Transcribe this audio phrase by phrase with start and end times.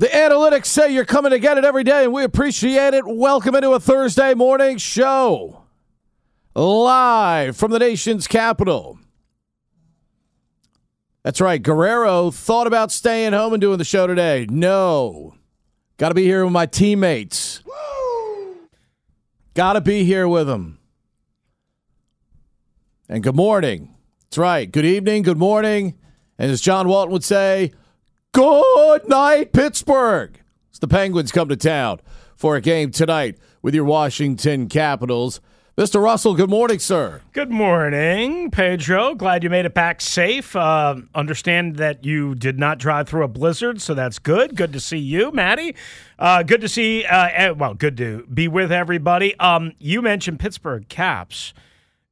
[0.00, 3.06] The analytics say you're coming to get it every day, and we appreciate it.
[3.06, 5.64] Welcome into a Thursday morning show.
[6.54, 8.98] Live from the nation's capital.
[11.22, 11.62] That's right.
[11.62, 14.46] Guerrero thought about staying home and doing the show today.
[14.48, 15.34] No.
[15.98, 17.62] Got to be here with my teammates.
[19.52, 20.78] Got to be here with them.
[23.06, 23.94] And good morning.
[24.22, 24.72] That's right.
[24.72, 25.98] Good evening, good morning.
[26.38, 27.72] And as John Walton would say,
[28.32, 30.40] good night, Pittsburgh.
[30.72, 32.00] As the Penguins come to town
[32.36, 35.40] for a game tonight with your Washington Capitals.
[35.76, 36.02] Mr.
[36.02, 37.22] Russell, good morning, sir.
[37.32, 39.14] Good morning, Pedro.
[39.14, 40.54] Glad you made it back safe.
[40.54, 44.56] Uh, understand that you did not drive through a blizzard, so that's good.
[44.56, 45.74] Good to see you, Maddie.
[46.18, 49.38] Uh, good to see, uh, well, good to be with everybody.
[49.38, 51.54] Um, you mentioned Pittsburgh Caps.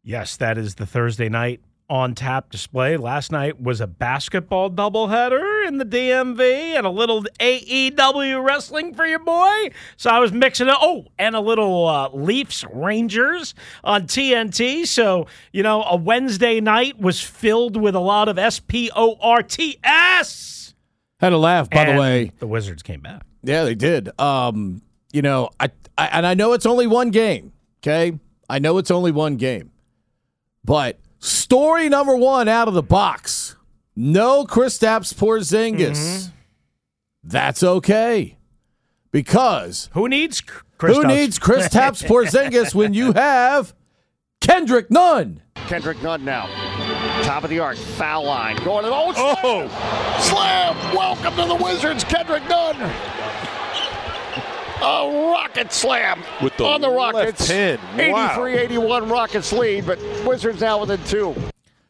[0.03, 2.97] Yes, that is the Thursday night on tap display.
[2.97, 6.41] Last night was a basketball doubleheader in the DMV
[6.77, 9.71] and a little AEW wrestling for your boy.
[9.97, 10.75] So I was mixing it.
[10.79, 14.87] Oh, and a little uh, Leafs Rangers on TNT.
[14.87, 19.17] So, you know, a Wednesday night was filled with a lot of S P O
[19.21, 20.75] R T S.
[21.21, 22.33] Had a laugh, by And the way.
[22.39, 23.23] The Wizards came back.
[23.43, 24.11] Yeah, they did.
[24.21, 24.83] Um,
[25.13, 27.53] you know, I, I and I know it's only one game.
[27.83, 29.71] Okay, I know it's only one game,
[30.65, 33.57] but story number one out of the box:
[33.97, 35.99] no Kristaps Porzingis.
[35.99, 36.33] Mm-hmm.
[37.25, 38.39] That's okay
[39.11, 41.07] because Who needs who Kristaps?
[41.09, 43.75] needs Kristaps Porzingis when you have
[44.41, 45.43] Kendrick Nunn?
[45.67, 46.47] Kendrick Nunn now.
[47.25, 48.57] Top of the arc, foul line.
[48.65, 49.69] Going to the oh, oh.
[50.21, 50.75] slam.
[50.75, 50.97] slam.
[50.97, 52.77] Welcome to the Wizards, Kendrick Nunn.
[54.81, 57.49] A rocket slam With the on the Rockets.
[57.49, 57.81] hand.
[58.13, 58.37] Wow.
[58.39, 61.35] 83-81 Rockets lead, but Wizards now within two.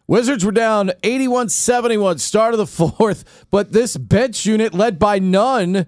[0.07, 2.67] Wizards were down 81 71, start of the
[2.97, 5.87] fourth, but this bench unit led by Nunn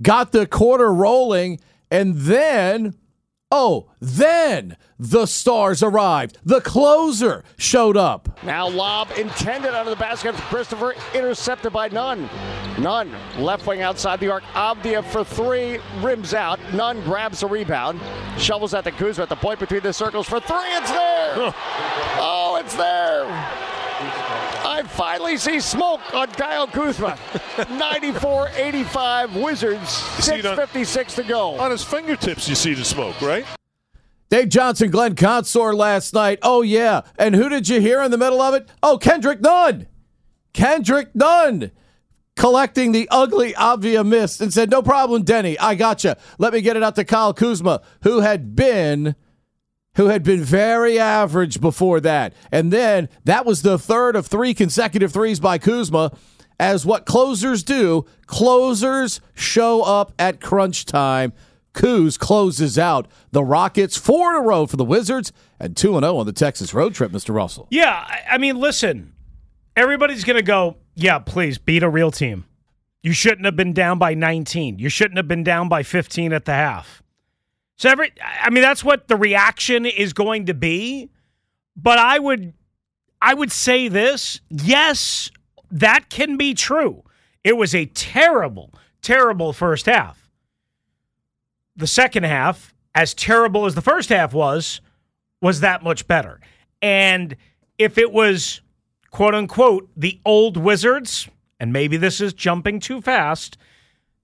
[0.00, 2.94] got the quarter rolling, and then,
[3.50, 6.38] oh, then the stars arrived.
[6.44, 8.38] The closer showed up.
[8.44, 12.28] Now lob intended under the basket for Christopher, intercepted by Nunn.
[12.78, 14.42] Nunn, left wing outside the arc.
[14.54, 16.58] Avdija for three, rims out.
[16.72, 18.00] Nunn grabs the rebound,
[18.38, 20.56] shovels at the Kuzma at the point between the circles for three.
[20.76, 21.54] It's there.
[22.22, 23.69] Oh, it's there.
[24.02, 27.16] I finally see smoke on Kyle Kuzma.
[27.56, 29.88] 94-85 Wizards.
[29.90, 31.58] see it on- 6.56 to go.
[31.58, 33.44] On his fingertips, you see the smoke, right?
[34.30, 36.38] Dave Johnson, Glenn Consor last night.
[36.42, 37.00] Oh, yeah.
[37.18, 38.68] And who did you hear in the middle of it?
[38.82, 39.86] Oh, Kendrick Nunn.
[40.52, 41.72] Kendrick Nunn
[42.36, 45.56] collecting the ugly Avdija miss and said, No problem, Deni.
[45.60, 46.16] I gotcha.
[46.38, 49.16] Let me get it out to Kyle Kuzma, who had been
[50.00, 52.32] who had been very average before that.
[52.50, 56.12] And then that was the third of three consecutive threes by Kuzma.
[56.58, 61.34] As what closers do, closers show up at crunch time.
[61.74, 66.16] Kuz closes out the Rockets four in a row for the Wizards and 2 0
[66.16, 67.34] on the Texas road trip, Mr.
[67.34, 67.68] Russell.
[67.70, 69.12] Yeah, I- mean, listen,
[69.76, 72.46] everybody's going to go, yeah, please beat a real team.
[73.02, 74.78] You shouldn't have been down by 19.
[74.78, 77.02] You shouldn't have been down by 15 at the half.
[77.80, 81.08] So every I mean that's what the reaction is going to be.
[81.74, 82.52] But I would
[83.22, 85.30] I would say this, yes,
[85.70, 87.04] that can be true.
[87.42, 90.28] It was a terrible, terrible first half.
[91.74, 94.82] The second half, as terrible as the first half was,
[95.40, 96.38] was that much better.
[96.82, 97.34] And
[97.78, 98.60] if it was
[99.10, 103.56] quote unquote the old Wizards, and maybe this is jumping too fast,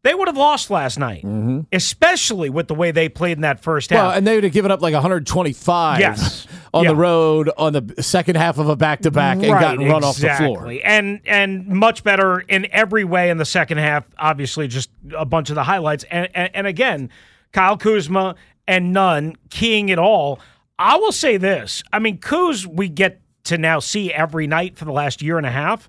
[0.07, 1.25] they would have lost last night,
[1.73, 3.99] especially with the way they played in that first half.
[3.99, 6.47] Well, and they would have given up like 125 Yes.
[6.73, 6.91] on Yeah.
[6.91, 10.17] the road on the second half of a back to back and gotten run off
[10.17, 10.71] the floor.
[10.71, 10.83] exactly.
[10.83, 14.05] And and much better in every way in the second half.
[14.19, 16.05] Obviously, just a bunch of the highlights.
[16.11, 17.11] And and, and again,
[17.53, 18.35] Kyle Kuzma
[18.69, 20.39] and Nunn keying it all.
[20.79, 21.83] I will say this.
[21.93, 25.47] I mean, Kuz we get to now see every night for the last year and
[25.47, 25.89] a half.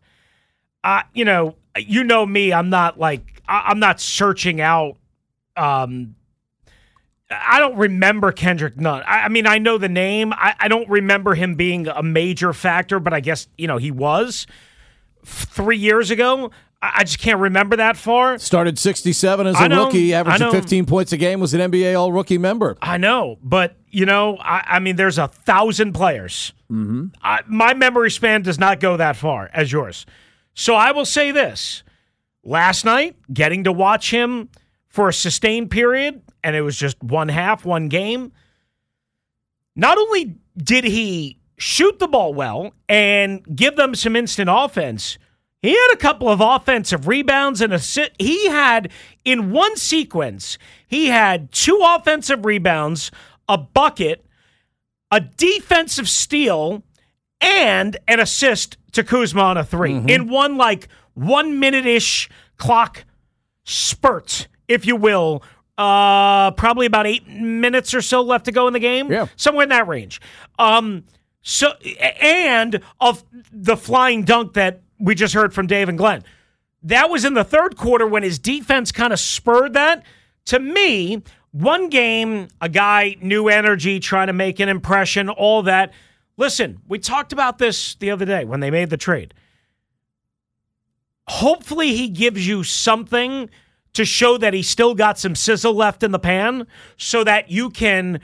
[0.84, 2.54] Uh, you know, you know me.
[2.54, 4.98] I'm not like I- I'm not searching out.
[5.56, 6.16] Um,
[7.30, 9.04] I don't remember Kendrick Nunn.
[9.06, 10.32] I, I mean, I know the name.
[10.34, 13.92] I, I don't remember him being a major factor, but I guess you know he
[13.92, 14.48] was
[15.26, 16.52] three years ago.
[16.80, 18.38] I, just can't remember that far.
[18.38, 22.12] Started 67 as a know, rookie, averaging 15 points a game, was an NBA All
[22.14, 22.78] Rookie member.
[22.82, 26.54] I know, but you know, I, I mean, there's a thousand players.
[26.72, 27.08] Mm-hmm.
[27.22, 30.06] I, my memory span does not go that far as yours.
[30.54, 31.82] So I will say this:
[32.48, 34.50] last night, getting to watch him
[34.88, 38.32] for a sustained period, and it was just one half, one game.
[39.76, 45.20] Not only did he shoot the ball well and give them some instant offense,
[45.62, 48.12] he had a couple of offensive rebounds and assist.
[48.18, 48.92] He had
[49.26, 50.58] in one sequence,
[50.88, 53.12] he had two offensive rebounds,
[53.50, 54.26] a bucket,
[55.12, 56.84] a defensive steal,
[57.42, 60.10] and an assist to Kuzma on a 3 mm-hmm.
[60.10, 63.04] in one like one minute ish clock
[63.64, 65.44] spurt, if you will.
[65.78, 69.12] Uh, probably about eight minutes or so left to go in the game.
[69.12, 69.28] Yeah.
[69.36, 70.20] somewhere in that range.
[70.58, 71.04] Um,
[71.42, 71.72] so
[72.22, 76.24] and of the flying dunk that we just heard from Dave and Glenn,
[76.84, 80.04] that was in the third quarter when his defense kind of spurred that.
[80.46, 81.22] To me,
[81.52, 85.94] one game, a guy, new energy, trying to make an impression, all that.
[86.38, 89.34] Listen, we talked about this the other day when they made the trade.
[91.28, 93.50] Hopefully, he gives you something
[93.94, 97.70] to show that he still got some sizzle left in the pan so that you
[97.70, 98.22] can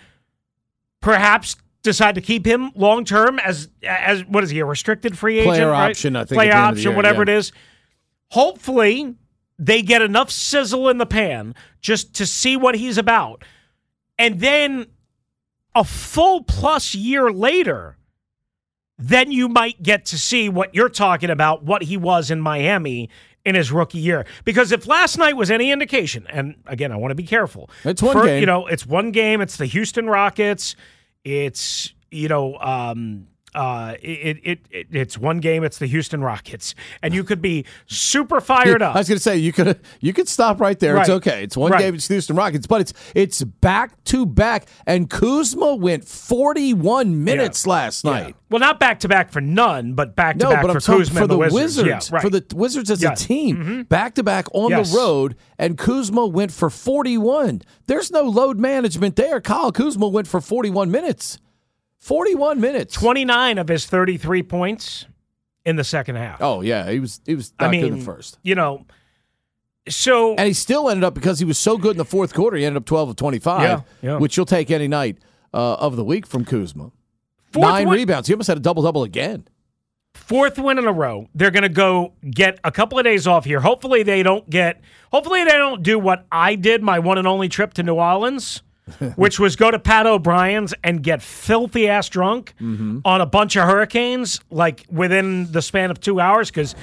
[1.02, 5.40] perhaps decide to keep him long term as as what is he a restricted free
[5.40, 5.90] agent Player right?
[5.90, 7.36] option, I think, player at the end of the option year, whatever yeah.
[7.36, 7.52] it is
[8.32, 9.16] hopefully
[9.60, 13.44] they get enough sizzle in the pan just to see what he's about
[14.18, 14.88] and then
[15.76, 17.98] a full plus year later
[18.98, 23.10] then you might get to see what you're talking about what he was in Miami
[23.46, 27.12] in his rookie year because if last night was any indication and again I want
[27.12, 28.40] to be careful It's one For- game.
[28.40, 30.76] you know it's one game it's the Houston Rockets
[31.26, 35.64] it's you know um uh, it, it, it it's one game.
[35.64, 38.96] It's the Houston Rockets, and you could be super fired up.
[38.96, 40.98] I was going to say you could you could stop right there.
[40.98, 41.44] It's okay.
[41.44, 41.80] It's one Right.
[41.82, 41.96] game.
[41.96, 44.68] It's Houston Rockets, but it's it's back to back.
[44.86, 48.36] And Kuzma went 41 minutes last night.
[48.50, 51.30] Well, not back to back for Nunn, but back to back for Kuzma for and
[51.30, 51.54] the, the Wizards.
[51.78, 52.10] Wizards.
[52.10, 52.22] Yeah, right.
[52.22, 53.24] For the Wizards as Yes.
[53.24, 54.92] a team, back to back on Yes.
[54.92, 57.62] the road, and Kuzma went for 41.
[57.88, 59.42] There's no load management there.
[59.42, 61.40] Kyle Kuzma went for 41 minutes.
[62.04, 62.94] 41 minutes.
[62.96, 65.06] 29 of his 33 points
[65.66, 66.42] in the second half.
[66.42, 68.38] Oh yeah, he was he was not I mean, good in the first.
[68.44, 68.86] you know,
[69.88, 72.58] so And he still ended up because he was so good in the fourth quarter.
[72.58, 74.18] He ended up 12 of 25, Yeah, yeah.
[74.18, 75.18] which you'll take any night
[75.54, 76.92] uh, of the week from Kuzma.
[77.52, 78.28] Fourth Nine win- rebounds.
[78.28, 79.48] He almost had a double double again.
[80.14, 81.28] fourth win in a row.
[81.36, 83.60] They're going to go get a couple of days off here.
[83.62, 87.48] Hopefully they don't get hopefully they don't do what I did my one and only
[87.50, 88.62] trip to New Orleans,
[89.16, 93.00] which was go to Pat O'Brien's and get filthy ass drunk Mm-hmm.
[93.06, 96.76] on a bunch of hurricanes like within the span of 2 hours cuz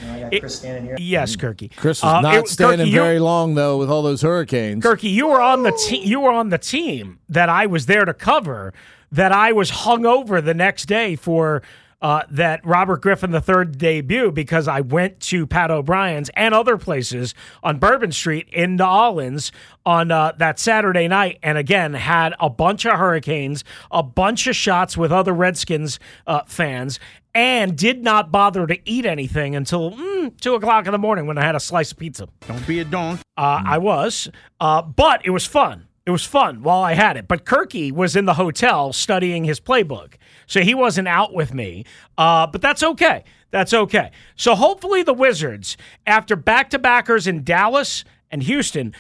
[0.98, 1.74] Yes, Kirky.
[1.76, 4.84] Chris was Uh, not it- standing Kirky, very long though with all those hurricanes.
[4.84, 6.02] Kirky, you were on the team.
[6.04, 8.72] You were on the team that I was there to cover.
[9.12, 11.62] That I was hung over the next day for
[12.02, 17.34] uh, that Robert Griffin III debut because I went to Pat O'Brien's and other places
[17.62, 19.52] on Bourbon Street in New Orleans
[19.84, 24.56] on uh, that Saturday night, and again had a bunch of hurricanes, a bunch of
[24.56, 26.98] shots with other Redskins uh, fans.
[27.32, 31.38] And did not bother to eat anything until mm, two o'clock in the morning when
[31.38, 32.28] I had a slice of pizza.
[32.48, 33.20] Don't be a donk.
[33.36, 34.28] Uh, I was,
[34.58, 35.86] uh, but it was fun.
[36.10, 37.28] It was fun while I had it.
[37.28, 40.14] But Kirky was in the hotel studying his playbook,
[40.48, 41.84] so he wasn't out with me.
[42.18, 43.22] Uh, but that's okay.
[43.52, 44.10] That's okay.
[44.34, 45.76] So hopefully the Wizards,
[46.08, 48.92] after back-to-backers in Dallas and Houston,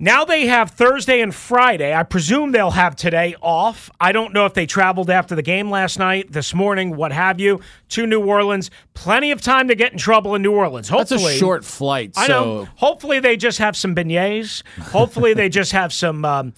[0.00, 1.94] now they have Thursday and Friday.
[1.94, 3.90] I presume they'll have today off.
[4.00, 7.38] I don't know if they traveled after the game last night, this morning, what have
[7.38, 7.60] you,
[7.90, 8.72] to New Orleans.
[8.94, 10.88] Plenty of time to get in trouble in New Orleans.
[10.88, 12.12] That's Hopefully, a short flight.
[12.16, 12.68] I know.
[12.74, 14.64] Hopefully, they just have some beignets.
[14.80, 16.54] Hopefully, they just have some um,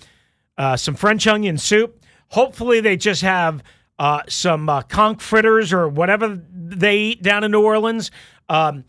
[0.57, 2.02] uh, some French onion soup.
[2.28, 3.62] Hopefully, they just have
[3.99, 8.11] uh, some uh, conch fritters or whatever they eat down in New Orleans.
[8.49, 8.85] Um,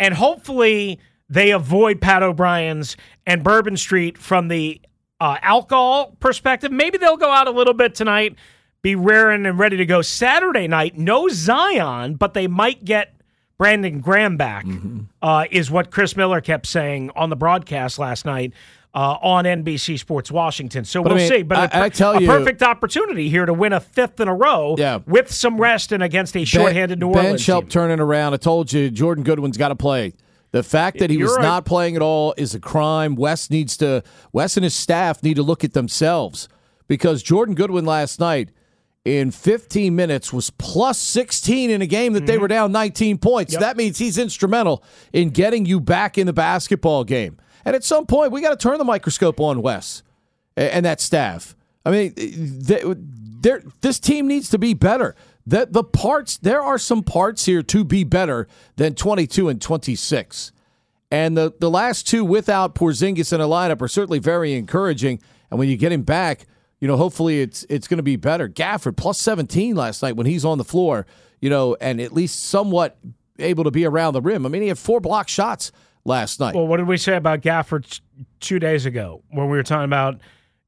[0.00, 0.98] and hopefully,
[1.32, 2.96] they avoid Pat O'Brien's
[3.26, 4.80] and Bourbon Street from the
[5.20, 6.70] uh, alcohol perspective.
[6.72, 8.36] Maybe they'll go out a little bit tonight.
[8.82, 10.98] be raring and ready to go Saturday night.
[10.98, 13.14] No Zion, but they might get
[13.56, 14.66] Brandon Graham back,
[15.22, 18.52] uh, is what Chris Miller kept saying on the broadcast last night.
[18.94, 21.42] Uh, on NBC Sports Washington, so But we'll mean, see.
[21.42, 24.28] But I- a I tell a you- perfect opportunity here to win a fifth in
[24.28, 24.98] a row, Yeah.
[25.06, 27.70] with some rest and against a shorthanded New bench Orleans help team.
[27.70, 28.34] turning around.
[28.34, 30.12] I told you, Jordan Goodwin's got to play.
[30.52, 31.42] The fact that he You're was right.
[31.42, 33.14] not playing at all is a crime.
[33.16, 34.02] Wes needs to.
[34.32, 36.48] Wes and his staff need to look at themselves
[36.88, 38.50] because Jordan Goodwin last night
[39.04, 42.42] in 15 minutes was plus 16 in a game that they Mm-hmm.
[42.42, 43.56] were down 19 points.
[43.56, 47.38] That means he's instrumental in getting you back in the basketball game.
[47.64, 50.02] And at some point, we got to turn the microscope on Wes
[50.56, 51.56] and that staff.
[51.84, 52.84] I mean, they,
[53.80, 55.16] this team needs to be better.
[55.46, 58.46] The, the parts, there are some parts here to be better
[58.76, 60.52] than 22 and 26.
[61.10, 65.20] And the, the last two without Porzingis in a lineup are certainly very encouraging.
[65.50, 66.46] And when you get him back,
[66.80, 68.48] you know, hopefully it's it's going to be better.
[68.48, 71.06] Gafford plus 17 last night when he's on the floor,
[71.40, 72.98] you know, and at least somewhat
[73.38, 74.46] able to be around the rim.
[74.46, 75.70] I mean, he had four block shots
[76.04, 76.54] last night.
[76.54, 78.00] Well, what did we say about Gafford
[78.40, 80.20] two days ago when we were talking about,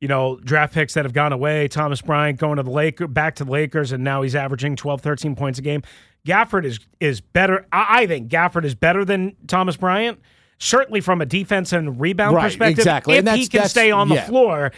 [0.05, 1.67] you know, draft picks that have gone away?
[1.67, 5.01] Thomas Bryant going to the Lakers, back to the Lakers, and now he's averaging 12,
[5.01, 5.81] 13 points a game.
[6.27, 7.67] Gafford is is better.
[7.73, 10.21] I, think Gafford is better than Thomas Bryant,
[10.59, 12.81] certainly from a defense and rebound Right, perspective.
[12.81, 13.15] exactly.
[13.15, 14.27] If And that's- he can stay on the yeah.
[14.27, 14.73] floor.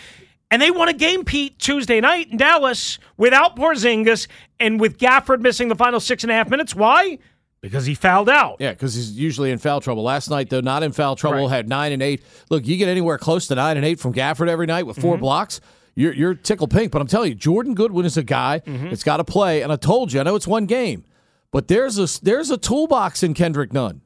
[0.52, 4.28] And they won a game, Pete, Tuesday night in Dallas without Porzingis
[4.60, 6.72] and with Gafford missing the final six and a half minutes.
[6.72, 7.18] Why?
[7.70, 8.56] Because he fouled out.
[8.60, 10.02] Yeah, because he's usually in foul trouble.
[10.02, 11.42] Last night, though, not in foul trouble.
[11.42, 11.50] Right.
[11.50, 12.22] Had nine and eight.
[12.50, 15.14] Look, you get anywhere close to nine and eight from Gafford every night with 4
[15.14, 15.20] Mm-hmm.
[15.20, 15.60] blocks.
[15.94, 16.92] You're, you're tickle pink.
[16.92, 18.90] But I'm telling you, Jordan Goodwin is a guy Mm-hmm.
[18.90, 19.62] that's got to play.
[19.62, 21.04] And I told you, I know it's one game,
[21.52, 24.02] but there's a there's a toolbox in Kendrick Nunn.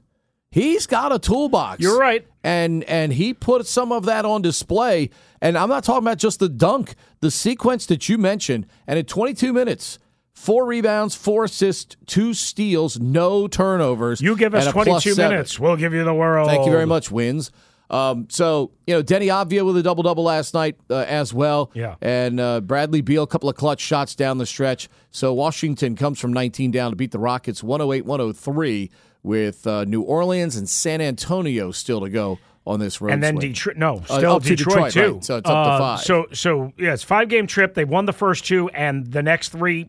[0.53, 1.81] He's got a toolbox.
[1.81, 2.27] You're right.
[2.43, 5.11] And and he put some of that on display.
[5.41, 8.67] And I'm not talking about just the dunk, the sequence that you mentioned.
[8.87, 9.99] And in 22 minutes,
[10.41, 14.21] four rebounds, four assists, two steals, no turnovers.
[14.21, 16.49] You give us plus 22 minutes, we'll give you the world.
[16.49, 17.51] Thank you very much, Wins.
[17.91, 21.73] Um, so you know, Deni Avdija with a double double last night uh, as well.
[21.75, 21.97] Yeah.
[22.01, 24.89] and uh, Bradley Beal, a couple of clutch shots down the stretch.
[25.11, 28.91] So Washington comes from 19 down to beat the Rockets 108-103
[29.23, 33.13] with uh, New Orleans and San Antonio still to go on this road.
[33.13, 33.49] and then swing.
[33.53, 33.77] Detroit.
[33.77, 35.15] No, Uh, still Detroit, Detroit, too.
[35.15, 35.25] right.
[35.25, 36.01] So it's up to Uh, five.
[36.05, 37.75] So so yeah, it's five game trip.
[37.75, 39.89] They won the first two, and the next three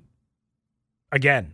[1.12, 1.54] again.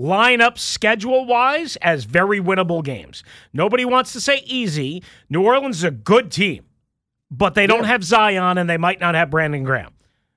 [0.00, 3.24] Line up schedule wise as very winnable games.
[3.52, 5.02] Nobody wants to say easy.
[5.28, 6.66] New Orleans is a good team,
[7.32, 9.92] but they don't have Zion and they might not have Brandon Graham.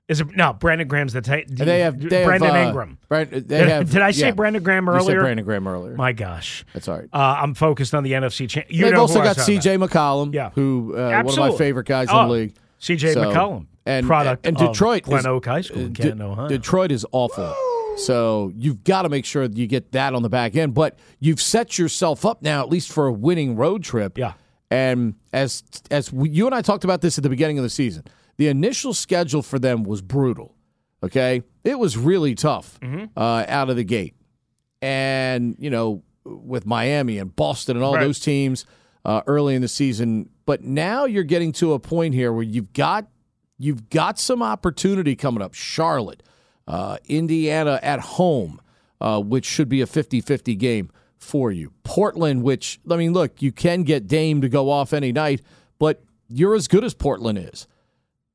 [0.08, 1.18] Is it no Brandon Graham's the
[1.48, 2.98] And they have they Brandon have, uh, Ingram.
[3.08, 4.32] Brand- they Did, have, did I say yeah.
[4.32, 5.20] Brandon Graham You said earlier?
[5.20, 5.94] Brandon Graham earlier.
[5.94, 7.08] My gosh, That's all right.
[7.12, 8.48] uh, I'm focused on the NFC.
[8.48, 9.46] Cha- you They've also who I was got.
[9.46, 9.76] C.J.
[9.78, 10.50] McCollum, Yeah.
[10.50, 12.54] who uh, one of my favorite guys in Oh, the league.
[12.80, 13.12] C.J.
[13.12, 16.48] So- McCollum, and product and of Detroit Glen Oak High School in uh, Canton, Ohio.
[16.48, 17.54] Detroit is awful.
[17.96, 20.74] So you've got to make sure that you get that on the back end.
[20.74, 24.16] But you've set yourself up now, at least for a winning road trip.
[24.18, 24.32] Yeah.
[24.70, 27.70] And as as we, you and I talked about this at the beginning of the
[27.70, 28.04] season,
[28.38, 30.54] the initial schedule for them was brutal.
[31.04, 33.06] Okay, it was really tough Mm-hmm.
[33.16, 34.14] uh, out of the gate,
[34.80, 38.04] and you know with Miami and Boston and all Right.
[38.04, 38.64] those teams
[39.04, 40.30] uh, early in the season.
[40.46, 43.06] But now you're getting to a point here where you've got
[43.58, 45.52] you've got some opportunity coming up.
[45.54, 46.22] Charlotte,
[46.66, 48.60] uh, Indiana at home,
[49.00, 50.90] uh, which should be a 50-50 game
[51.22, 51.72] for you.
[51.84, 55.40] Portland, which I mean, look, you can get Dame to go off any night,
[55.78, 57.66] but you're as good as Portland is.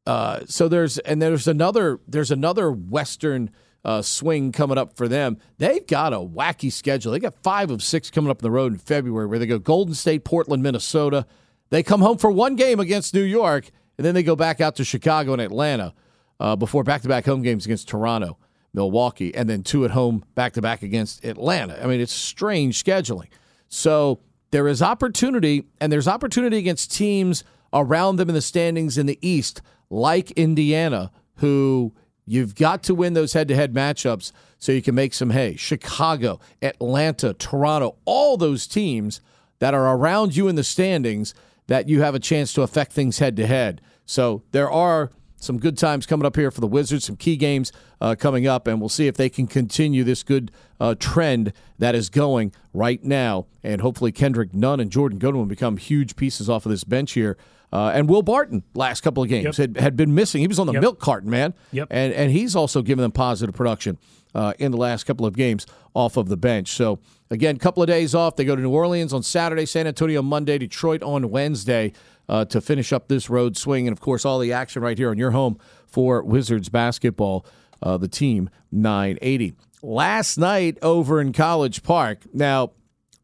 [0.06, 3.52] Uh, so there's and there's another there's another Western
[3.84, 5.38] uh, swing coming up for them.
[5.58, 7.12] They've got a wacky schedule.
[7.12, 9.60] They got five of six coming up on the road in February, where they go
[9.60, 11.26] Golden State, Portland, Minnesota.
[11.70, 14.78] They come home for one game against New York, and then they go back out
[14.78, 15.94] to Chicago and Atlanta
[16.40, 18.38] uh, before back-to-back home games against Toronto,
[18.74, 21.82] Milwaukee, and then two at home back-to-back against Atlanta.
[21.84, 23.28] I mean, it's strange scheduling.
[23.70, 24.20] So
[24.52, 29.20] there is opportunity, and there's opportunity against teams around them in the standings in the
[29.22, 31.94] East, like Indiana, who
[32.26, 35.56] you've got to win those head to head matchups so you can make some hay.
[35.56, 39.22] Chicago, Atlanta, Toronto, all those teams
[39.60, 41.34] that are around you in the standings
[41.68, 43.82] that you have a chance to affect things head to head.
[44.06, 47.72] So there are some good times coming up here for the Wizards, some key games
[48.02, 51.94] uh, coming up, and we'll see if they can continue this good uh, trend that
[51.96, 53.46] is going right now.
[53.64, 57.38] And hopefully, Kendrick Nunn and Jordan Goodwin become huge pieces off of this bench here.
[57.72, 60.42] Uh, and Will Barton, last couple of games, had, had been missing.
[60.42, 60.82] He was on the Yep.
[60.82, 61.54] milk carton, man.
[61.72, 61.88] Yep.
[61.92, 63.98] And, and he's also given them positive production
[64.34, 66.70] uh, in the last couple of games off of the bench.
[66.70, 68.38] So, again, couple of days off.
[68.38, 71.92] They go to New Orleans on Saturday, San Antonio Monday, Detroit on Wednesday
[72.30, 73.88] uh, to finish up this road swing.
[73.88, 77.46] And, of course, all the action right here on your home for Wizards basketball.
[77.82, 79.54] uh, the team 980.
[79.84, 82.20] Last night over in College Park.
[82.34, 82.72] Now,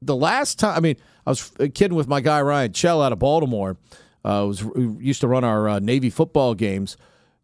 [0.02, 0.96] the last time, I mean,
[1.26, 3.78] I was kidding with my guy Ryan Chell out of Baltimore.
[4.26, 4.64] Uh, was
[5.00, 6.96] used to run our uh, Navy football games.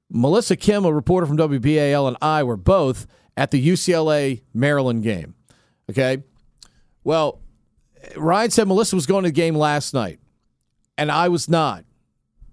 [0.09, 5.35] Melissa Kim, a reporter from WBAL, and I were both at the UCLA Maryland game.
[5.89, 6.23] Okay,
[7.03, 7.41] well,
[8.15, 10.18] Ryan said Melissa was going to the game last night,
[10.99, 11.85] and I was not.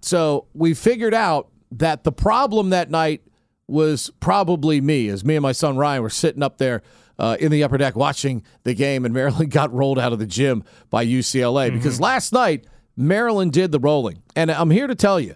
[0.00, 3.22] So we figured out that the problem that night
[3.66, 6.82] was probably me, as me and my son Ryan were sitting up there
[7.18, 10.26] uh, in the upper deck watching the game, and Maryland got rolled out of the
[10.26, 14.22] gym by UCLA because last night Maryland did the rolling.
[14.36, 15.34] And I'm here to tell you,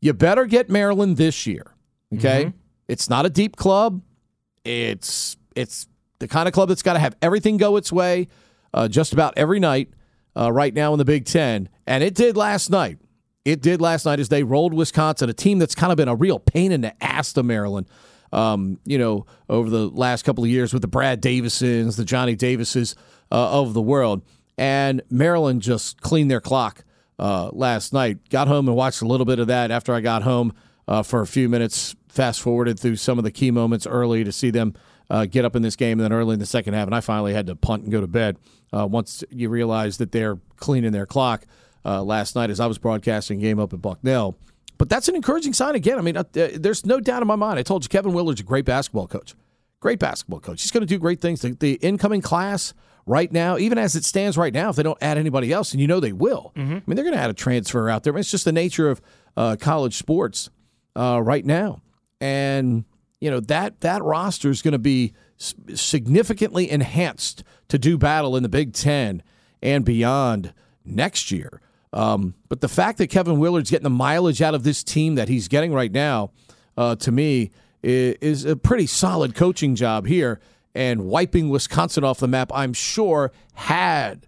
[0.00, 1.74] you better get Maryland this year.
[2.14, 2.52] Okay,
[2.88, 4.00] it's not a deep club.
[4.64, 5.88] It's it's
[6.20, 8.28] the kind of club that's got to have everything go its way,
[8.72, 9.90] uh, just about every night.
[10.36, 12.98] Uh, right now in the Big Ten, and it did last night.
[13.46, 16.14] It did last night as they rolled Wisconsin, a team that's kind of been a
[16.14, 17.86] real pain in the ass to Maryland.
[18.32, 22.34] Um, you know, over the last couple of years with the Brad Davisons, the Johnny
[22.34, 22.96] Davises
[23.30, 24.22] uh, of the world,
[24.58, 26.84] and Maryland just cleaned their clock
[27.18, 28.28] uh, last night.
[28.28, 30.52] Got home and watched a little bit of that after I got home
[30.88, 31.94] uh, for a few minutes.
[32.08, 34.74] Fast forwarded through some of the key moments early to see them
[35.10, 37.00] uh, get up in this game, and then early in the second half, and I
[37.00, 38.38] finally had to punt and go to bed
[38.72, 41.46] uh, once you realize that they're cleaning their clock
[41.84, 44.36] uh, last night as I was broadcasting game up at Bucknell.
[44.78, 45.98] But that's an encouraging sign again.
[45.98, 47.58] I mean, uh, there's no doubt in my mind.
[47.58, 49.34] I told you Kevin Willard's a great basketball coach.
[49.80, 50.62] Great basketball coach.
[50.62, 51.40] He's going to do great things.
[51.40, 52.74] The, the incoming class
[53.06, 55.80] right now, even as it stands right now, if they don't add anybody else, and
[55.80, 58.12] you know they will, I mean, they're going to add a transfer out there.
[58.12, 59.00] I mean, it's just the nature of
[59.36, 60.50] uh, college sports
[60.96, 61.80] uh, right now.
[62.20, 62.84] And,
[63.20, 68.42] you know, that, that roster is going to be significantly enhanced to do battle in
[68.42, 69.22] the Big Ten
[69.62, 70.52] and beyond
[70.84, 71.60] next year.
[71.92, 75.28] Um, but the fact that Kevin Willard's getting the mileage out of this team that
[75.28, 76.30] he's getting right now,
[76.76, 77.50] uh, to me,
[77.82, 80.40] is, is a pretty solid coaching job here.
[80.74, 84.26] And wiping Wisconsin off the map, I'm sure, had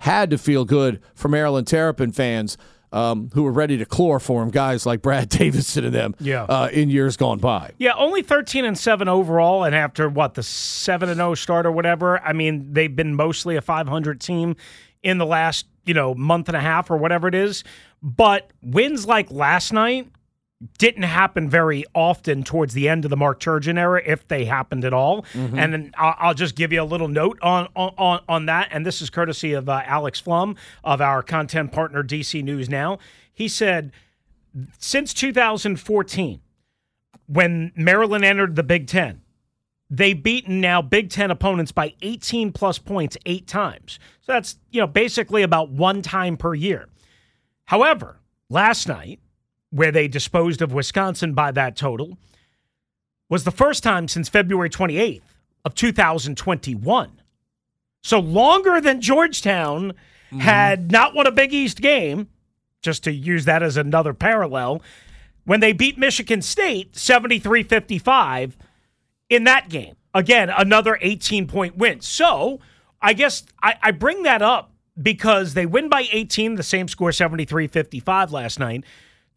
[0.00, 2.56] had to feel good for Maryland Terrapin fans
[2.92, 6.44] um, who were ready to chloroform guys like Brad Davison and them Yeah.
[6.44, 7.72] uh, in years gone by.
[7.78, 11.72] Yeah, only 13 and 7 overall and after what the 7 and 0 start or
[11.72, 14.56] whatever, I mean, they've been mostly a 500 team
[15.02, 17.64] in the last, you know, month and a half or whatever it is.
[18.02, 20.08] But wins like last night
[20.78, 24.84] didn't happen very often towards the end of the Mark Turgeon era, if they happened
[24.84, 25.24] at all.
[25.56, 28.68] And then I'll, I'll just give you a little note on on on that.
[28.72, 32.98] And this is courtesy of uh, Alex Flum of our content partner DC News Now.
[33.32, 33.92] He said
[34.78, 36.40] since 2014,
[37.26, 39.22] when Maryland entered the Big Ten,
[39.88, 44.00] they've beaten now Big Ten opponents by 18 plus points eight times.
[44.22, 46.88] So that's you know basically about one time per year.
[47.66, 48.18] However,
[48.48, 49.20] last night,
[49.70, 52.16] where they disposed of Wisconsin by that total,
[53.28, 55.22] was the first time since February 28th
[55.64, 57.20] of 2021.
[58.02, 60.38] So longer than Georgetown mm-hmm.
[60.38, 62.28] had not won a Big East game,
[62.82, 64.82] just to use that as another parallel,
[65.44, 68.56] when they beat Michigan State 73 55
[69.28, 69.96] in that game.
[70.14, 72.00] Again, another 18 point win.
[72.00, 72.60] So
[73.00, 77.12] I guess I, I bring that up because they win by 18, the same score
[77.12, 78.84] 73 55 last night.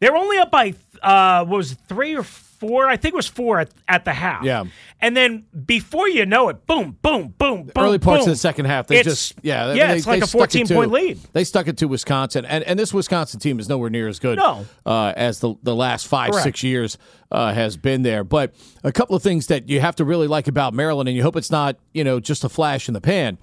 [0.02, 2.88] They're only up by, uh, what was it, three or four?
[2.88, 4.42] I think it was four at, at the half.
[4.42, 4.64] Yeah.
[5.00, 7.72] And then before you know it, boom, boom, boom, boom.
[7.76, 8.30] early parts boom.
[8.30, 10.30] of the second half, they It's- just yeah, yeah, they- it's like they a it
[10.30, 11.20] 14 to- point lead.
[11.32, 14.38] They stuck it to Wisconsin, and and this Wisconsin team is nowhere near as good
[14.38, 14.66] No.
[14.84, 16.42] uh, as the the last five Correct.
[16.44, 16.98] six years
[17.30, 18.24] uh, has been there.
[18.24, 21.22] But a couple of things that you have to really like about Maryland, and you
[21.22, 23.38] hope it's not you know just a flash in the pan.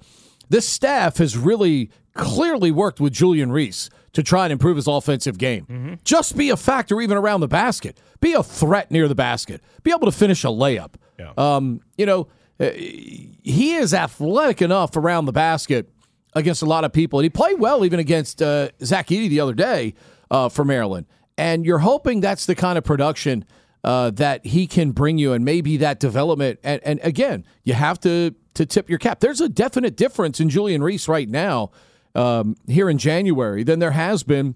[0.50, 5.38] This staff has really clearly worked with Julian Reese to try and improve his offensive
[5.38, 5.66] game.
[5.66, 5.94] Mm-hmm.
[6.04, 8.00] Just be a factor even around the basket.
[8.20, 9.62] Be a threat near the basket.
[9.82, 10.94] Be able to finish a layup.
[11.36, 15.90] Um, you know, uh, he is athletic enough around the basket
[16.34, 17.18] against a lot of people.
[17.18, 19.94] And he played well even against uh, Zach Edey the other day
[20.30, 21.06] uh, for Maryland.
[21.38, 23.44] And you're hoping that's the kind of production
[23.82, 26.60] uh, that he can bring you and maybe that development.
[26.62, 29.20] And, and again, you have to, to tip your cap.
[29.20, 31.70] There's a definite difference in Julian Reese right now
[32.14, 34.54] um, here in January than there has been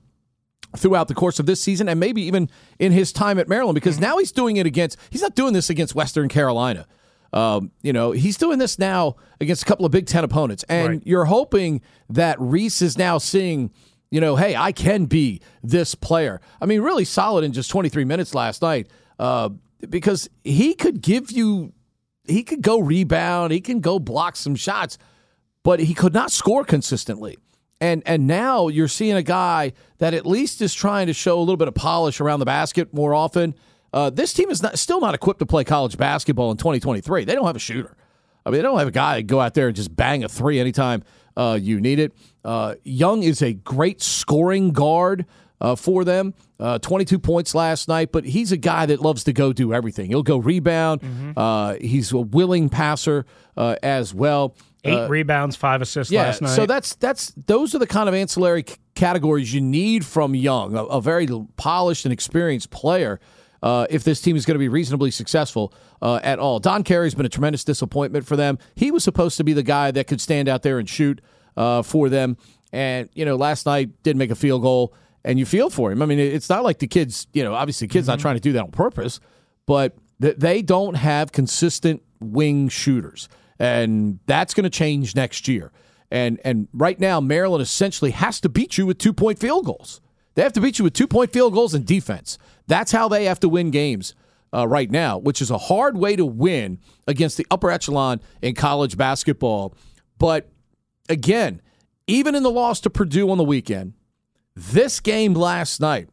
[0.76, 4.00] throughout the course of this season and maybe even in his time at Maryland because
[4.00, 6.86] now he's doing it against he's not doing this against Western Carolina.
[7.32, 10.64] Um, you know, he's doing this now against a couple of Big Ten opponents.
[10.68, 11.02] And Right.
[11.04, 13.70] you're hoping that Reese is now seeing,
[14.12, 16.40] you know, hey, I can be this player.
[16.60, 18.86] I mean, really solid in just 23 minutes last night
[19.18, 19.48] uh,
[19.90, 21.72] because he could give you,
[22.26, 24.96] he could go rebound, he can go block some shots,
[25.64, 27.36] but he could not score consistently.
[27.80, 31.40] And and now you're seeing a guy that at least is trying to show a
[31.40, 33.54] little bit of polish around the basket more often.
[33.92, 37.24] Uh, this team is not, still not equipped to play college basketball in 2023.
[37.24, 37.96] They don't have a shooter.
[38.46, 40.28] I mean, they don't have a guy to go out there and just bang a
[40.28, 41.02] three anytime
[41.36, 42.12] uh, you need it.
[42.44, 45.26] Uh, Young is a great scoring guard
[45.60, 46.34] uh, for them.
[46.60, 50.08] Uh, 22 points last night, but he's a guy that loves to go do everything.
[50.08, 51.00] He'll go rebound.
[51.36, 54.54] Uh, he's a willing passer uh, as well.
[54.84, 56.50] Eight Uh, rebounds, five assists yeah, last night.
[56.54, 60.74] so that's that's those are the kind of ancillary c- categories you need from Young,
[60.76, 63.18] a, a very polished and experienced player.
[63.62, 67.14] Uh, if this team is going to be reasonably successful uh, at all, Don Carey's
[67.14, 68.58] been a tremendous disappointment for them.
[68.76, 71.22] He was supposed to be the guy that could stand out there and shoot
[71.56, 72.36] uh, for them,
[72.72, 74.92] and you know, last night didn't make a field goal,
[75.24, 76.02] and you feel for him.
[76.02, 78.52] I mean, it's not like the kids, you know, obviously, kid's not trying to do
[78.52, 79.18] that on purpose,
[79.64, 85.70] but th- they don't have consistent wing shooters, and that's going to change next year.
[86.10, 90.00] And and right now, Maryland essentially has to beat you with two point field goals.
[90.34, 92.38] They have to beat you with two point field goals and defense.
[92.66, 94.14] That's how they have to win games
[94.54, 98.54] uh, right now, which is a hard way to win against the upper echelon in
[98.54, 99.74] college basketball.
[100.18, 100.50] But
[101.08, 101.60] again,
[102.06, 103.94] even in the loss to Purdue on the weekend,
[104.54, 106.08] this game last night,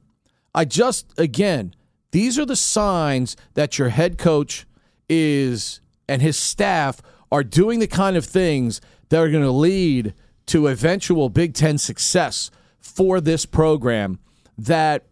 [0.54, 1.76] I just, again,
[2.12, 4.66] these are the signs that your head coach
[5.08, 10.13] is and his staff are doing the kind of things that are going to lead
[10.48, 14.20] to eventual Big Ten success for this program
[14.58, 15.06] that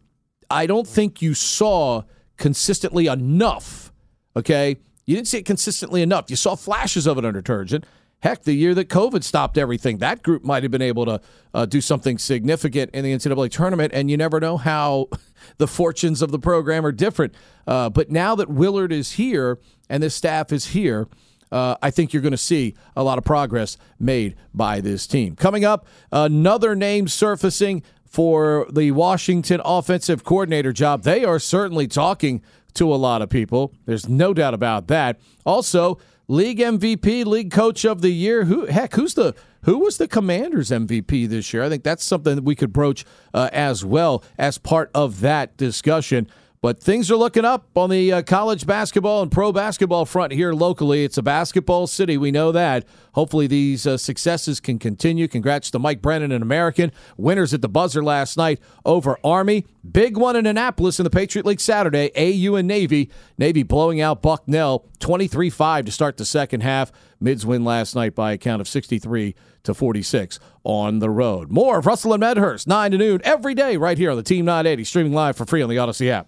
[0.49, 2.03] I don't think you saw
[2.37, 3.91] consistently enough.
[4.35, 4.77] Okay.
[5.05, 6.29] You didn't see it consistently enough.
[6.29, 7.83] You saw flashes of it under Turgeon.
[8.21, 11.21] Heck, the year that COVID stopped everything, that group might have been able to
[11.53, 15.07] uh, do something significant in the NCAA tournament, and you never know how
[15.57, 17.33] the fortunes of the program are different.
[17.65, 19.57] Uh, but now that Willard is here
[19.89, 21.07] and this staff is here,
[21.51, 25.35] uh, I think you're going to see a lot of progress made by this team.
[25.35, 31.03] Coming up, another name surfacing for the Washington offensive coordinator job.
[31.03, 32.41] They are certainly talking
[32.73, 33.73] to a lot of people.
[33.85, 35.19] There's no doubt about that.
[35.45, 38.45] Also, league MVP, league coach of the year.
[38.45, 38.93] Who heck?
[38.93, 41.63] Who's the who was the Commanders MVP this year?
[41.63, 45.57] I think that's something that we could broach uh, as well as part of that
[45.57, 46.27] discussion.
[46.61, 50.51] But things are looking up on the uh, college basketball and pro basketball front here
[50.51, 51.05] locally.
[51.05, 52.17] It's a basketball city.
[52.17, 52.85] We know that.
[53.13, 55.29] Hopefully, these uh, successes can continue.
[55.29, 56.91] Congrats to Mike Brennan and American.
[57.15, 59.67] Winners at the buzzer last night over Army.
[59.89, 62.11] Big one in Annapolis in the Patriot League Saturday.
[62.17, 63.09] AU and Navy.
[63.37, 66.91] Navy blowing out Bucknell 23 5 to start the second half.
[67.21, 71.51] Mids win last night by a count of 63 to 46 on the road.
[71.51, 74.43] More of Russell and Medhurst, 9 to noon every day right here on the Team
[74.43, 76.27] 980, streaming live for free on the Audacy app.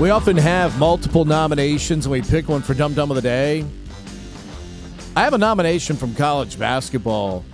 [0.00, 3.66] We often have multiple nominations and we pick one for Dum Dum of the Day.
[5.14, 7.44] I have a nomination from college basketball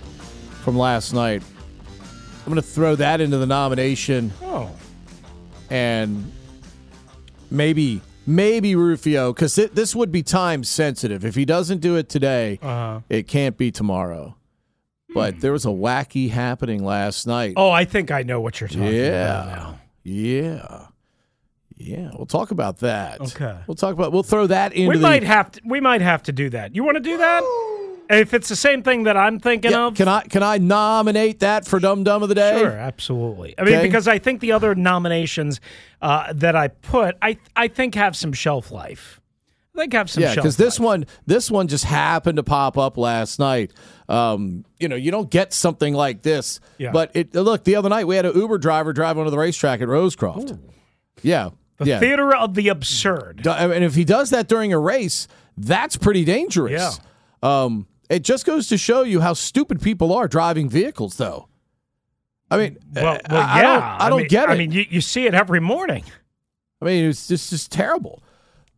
[0.63, 1.43] from last night.
[2.45, 4.31] I'm going to throw that into the nomination.
[4.41, 4.71] Oh.
[5.69, 6.31] And
[7.51, 11.25] maybe, maybe Rufio, because this would be time sensitive.
[11.25, 13.01] If he doesn't do it today, Uh-huh.
[13.09, 14.37] it can't be tomorrow.
[15.13, 17.55] But there was a wacky happening last night.
[17.57, 19.53] Oh, I think I know what you're talking about yeah.
[19.53, 19.79] now.
[20.03, 20.85] Yeah.
[21.77, 22.09] Yeah.
[22.15, 23.21] We'll talk about that.
[23.21, 23.55] Okay.
[23.67, 25.01] We'll talk about, we'll throw that into We the.
[25.01, 25.61] might have to.
[25.63, 26.75] We might have to do that.
[26.75, 27.43] You want to do that?
[28.09, 31.41] If it's the same thing that I'm thinking Yeah, of, Can I can I nominate
[31.41, 32.57] that for Dum Dum of the Day?
[32.57, 33.53] Sure, absolutely.
[33.59, 33.85] I mean, Okay.
[33.85, 35.59] because I think the other nominations
[36.01, 39.19] uh, that I put, I I think have some shelf life.
[39.75, 42.95] I think have some yeah, because this one this one just happened to pop up
[42.97, 43.73] last night.
[44.07, 46.61] Um, you know, you don't get something like this.
[46.77, 46.91] Yeah.
[46.93, 49.81] But it look the other night we had an Uber driver drive onto the racetrack
[49.81, 50.57] at Rosecroft.
[51.23, 51.49] Yeah.
[51.77, 51.99] The yeah.
[51.99, 53.45] theater of the absurd.
[53.45, 56.99] And if he does that during a race, that's pretty dangerous.
[57.43, 57.63] Yeah.
[57.63, 61.47] Um, it just goes to show you how stupid people are driving vehicles, though.
[62.49, 63.61] I mean, Well, I- well I yeah.
[63.61, 64.53] don't, I don't mean, get it.
[64.53, 66.03] I mean, you, you see it every morning.
[66.81, 68.23] I mean, it's just just terrible.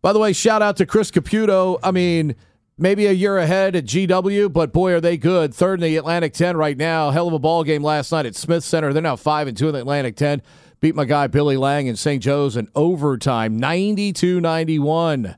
[0.02, 1.78] By the way, shout out to Chris Caputo.
[1.84, 2.36] I mean,
[2.78, 5.54] maybe a year ahead at GW, but boy, are they good.
[5.54, 7.12] Third in the Atlantic 10 right now.
[7.12, 8.94] Hell of a ball game last night at Smith Center.
[8.94, 10.42] They're now 5 and 2 in the Atlantic 10.
[10.80, 12.24] Beat my guy Billy Lange in St.
[12.24, 15.36] Joe's in overtime, 92 91.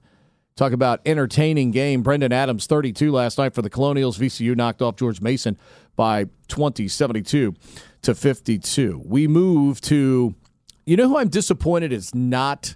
[0.56, 2.04] Talk about entertaining game.
[2.04, 4.20] Brendan Adams, 32 last night for the Colonials.
[4.20, 5.58] VCU knocked off George Mason
[5.96, 7.56] by 20, 72
[8.04, 9.02] to 52.
[9.04, 10.36] We move to,
[10.86, 12.76] you know who I'm disappointed is not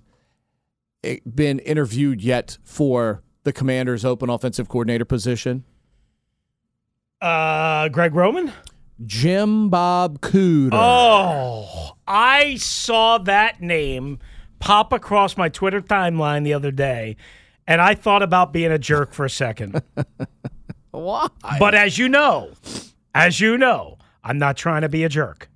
[1.03, 5.63] eh, been interviewed yet for the Commanders' open offensive coordinator position?
[7.21, 8.51] Uh, Greg Roman.
[9.03, 10.69] Jim Bob Cooter.
[10.73, 14.19] Oh, I saw that name
[14.59, 17.17] pop across my Twitter timeline the other day,
[17.67, 19.81] and I thought about being a jerk for a second.
[20.91, 21.27] Why?
[21.59, 22.51] But as you know,
[23.13, 25.49] as you know, I'm not trying to be a jerk.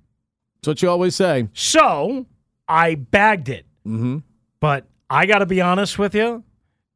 [0.56, 1.48] That's what you always say.
[1.54, 2.26] So
[2.68, 3.64] I bagged it.
[3.86, 4.18] Mm-hmm.
[4.60, 6.44] But I got to be honest with you.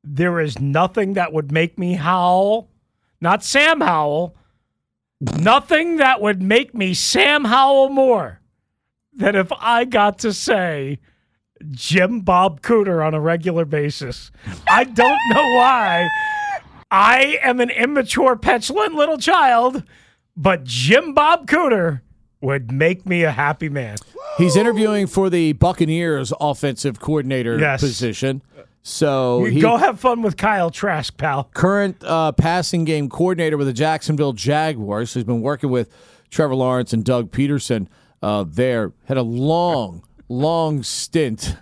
[0.03, 2.69] There is nothing that would make me howl.
[3.23, 4.37] Not Sam Howell.
[5.39, 8.41] Nothing that would make me Sam Howell more
[9.13, 10.99] than if I got to say
[11.71, 14.31] Jim Bob Cooter on a regular basis.
[14.69, 16.09] I don't know why.
[16.91, 19.83] I am an immature, petulant little child,
[20.37, 22.01] but Jim Bob Cooter
[22.41, 23.97] would make me a happy man.
[24.37, 27.81] He's interviewing for the Buccaneers offensive coordinator Yes.
[27.81, 28.43] position.
[28.87, 31.45] So he go have fun with Kyle Trask, pal.
[31.55, 35.15] current uh, passing game coordinator with the Jacksonville Jaguars.
[35.15, 35.91] He's been working with
[36.29, 37.89] Trevor Lawrence and Doug Pederson
[38.23, 38.93] uh, there.
[39.07, 41.57] Had a long, long stint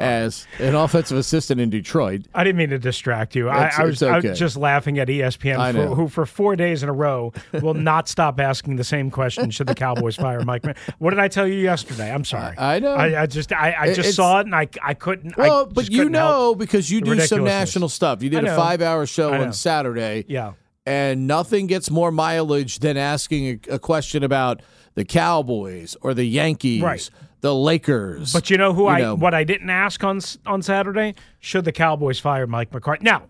[0.00, 2.22] as an offensive assistant in Detroit.
[2.34, 3.48] I didn't mean to distract you.
[3.48, 6.82] I, I was, it's I was just laughing at ESPN, for, who for four days
[6.82, 7.32] in a row
[7.62, 10.64] will not stop asking the same question: Should the Cowboys fire Mike?
[10.64, 12.12] Mc- What did I tell you yesterday?
[12.12, 12.56] I'm sorry.
[12.58, 12.94] I know.
[12.94, 15.36] I, I just, I, I just it's- saw it and I, I couldn't.
[15.36, 18.22] Well, I but you know because you do some national stuff.
[18.22, 20.24] You did a five-hour show on Saturday.
[20.28, 20.52] Yeah.
[20.86, 24.62] and nothing gets more mileage than asking a, a question about
[24.94, 27.10] the Cowboys or the Yankees, Right.
[27.40, 28.32] The Lakers.
[28.32, 29.14] But you know who You I know.
[29.14, 31.14] what I didn't ask on on Saturday?
[31.40, 33.04] Should the Cowboys fire Mike McCarthy?
[33.04, 33.24] Now,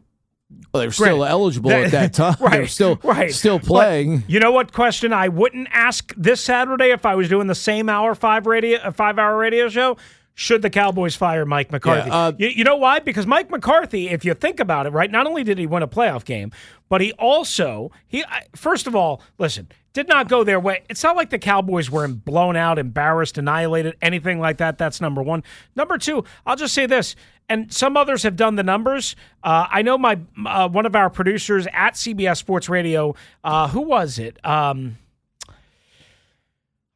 [0.72, 2.36] Well, they were still eligible that- at that time.
[2.40, 3.32] right, they were still right.
[3.32, 4.24] still But playing.
[4.28, 7.88] you know what question I wouldn't ask this Saturday if I was doing the same
[7.88, 9.96] hour five radio a five hour radio show?
[10.38, 12.10] Should the Cowboys fire Mike McCarthy?
[12.10, 13.00] Yeah, uh, you, you know why?
[13.00, 15.88] Because Mike McCarthy, if you think about it, right, not only did he win a
[15.88, 16.52] playoff game,
[16.88, 18.24] but he also he
[18.54, 20.84] first of all, listen, did not go their way.
[20.88, 24.78] It's not like the Cowboys were blown out, embarrassed, annihilated, anything like that.
[24.78, 25.42] That's number one.
[25.74, 27.16] Number two, I'll just say this,
[27.48, 29.16] and some others have done the numbers.
[29.42, 33.16] Uh, I know my uh, one of our producers at CBS Sports Radio.
[33.42, 34.38] Uh, who was it?
[34.46, 34.98] Um,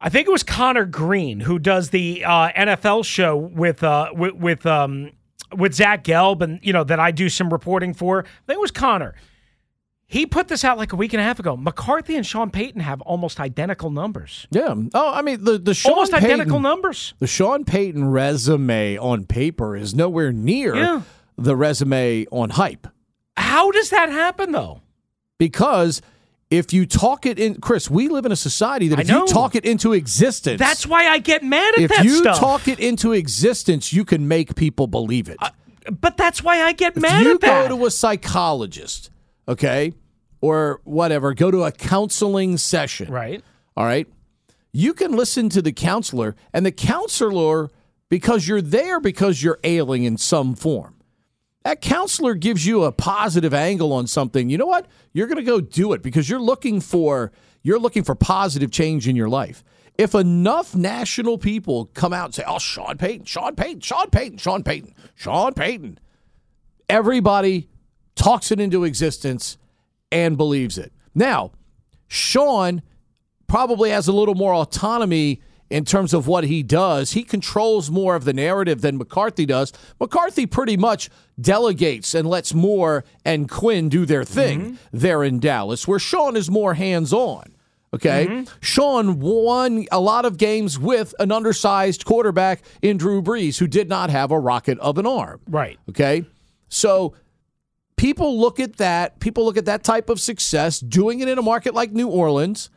[0.05, 4.35] I think it was Connor Green who does the uh, NFL show with uh, with
[4.35, 5.13] with, um,
[5.57, 8.21] with Zach Gelb, and you know that I do some reporting for.
[8.25, 9.15] I think it was Connor.
[10.07, 11.57] He put this out like a week and a half ago.
[11.57, 14.47] McCarthy and Sean Payton have almost identical numbers.
[14.51, 14.75] Yeah.
[14.93, 17.15] Oh, I mean the the Sean almost Payton, identical numbers.
[17.19, 21.03] The Sean Payton resume on paper is nowhere near Yeah.
[21.39, 22.89] the resume on hype
[23.39, 24.83] How does that happen though?
[25.39, 26.03] because
[26.53, 29.55] if you talk it in, Chris, we live in a society that if you talk
[29.55, 31.91] it into existence, That's why I get mad at that stuff.
[31.91, 32.39] if that you stuff.
[32.39, 35.39] talk it into existence, you can make people believe it.
[35.41, 35.49] Uh,
[35.99, 37.69] but that's why I get if mad you at that.
[37.71, 39.11] go to a psychologist,
[39.49, 39.95] okay,
[40.43, 43.43] or whatever, go to a counseling session, right.
[43.75, 44.07] all right,
[44.73, 47.71] you can listen to the counselor, and the counselor
[48.11, 50.97] because you're there because you're ailing in some form.
[51.65, 54.51] That counselor gives you a positive angle on something.
[54.51, 54.87] You know what?
[55.13, 59.07] You're going to go do it because you're looking for you're looking for positive change
[59.07, 59.63] in your life.
[59.97, 64.39] If enough national people come out and say, "Oh, Sean Payton, Sean Payton, Sean Payton,
[64.39, 65.99] Sean Payton, Sean Payton,"
[66.89, 67.69] everybody
[68.17, 69.59] talks it into existence
[70.11, 70.93] and believes it.
[71.15, 71.53] Now,
[72.09, 72.83] Sean
[73.47, 75.41] probably has a little more autonomy
[75.73, 77.13] in terms of what he does.
[77.13, 79.73] He controls more of the narrative than McCarthy does.
[79.99, 81.09] McCarthy pretty much
[81.41, 84.75] delegates and lets Moore and Quinn do their thing mm-hmm.
[84.93, 87.55] there in Dallas, where Sean is more hands on.
[87.95, 88.27] Okay.
[88.27, 88.55] Mm-hmm.
[88.61, 93.89] Sean won a lot of games with an undersized quarterback in Drew Brees who did
[93.89, 95.41] not have a rocket of an arm.
[95.49, 95.79] Right.
[95.91, 96.25] Okay.
[96.69, 97.15] So
[97.97, 101.43] people look at that, people look at that type of success, doing it in a
[101.43, 102.71] market like New Orleans,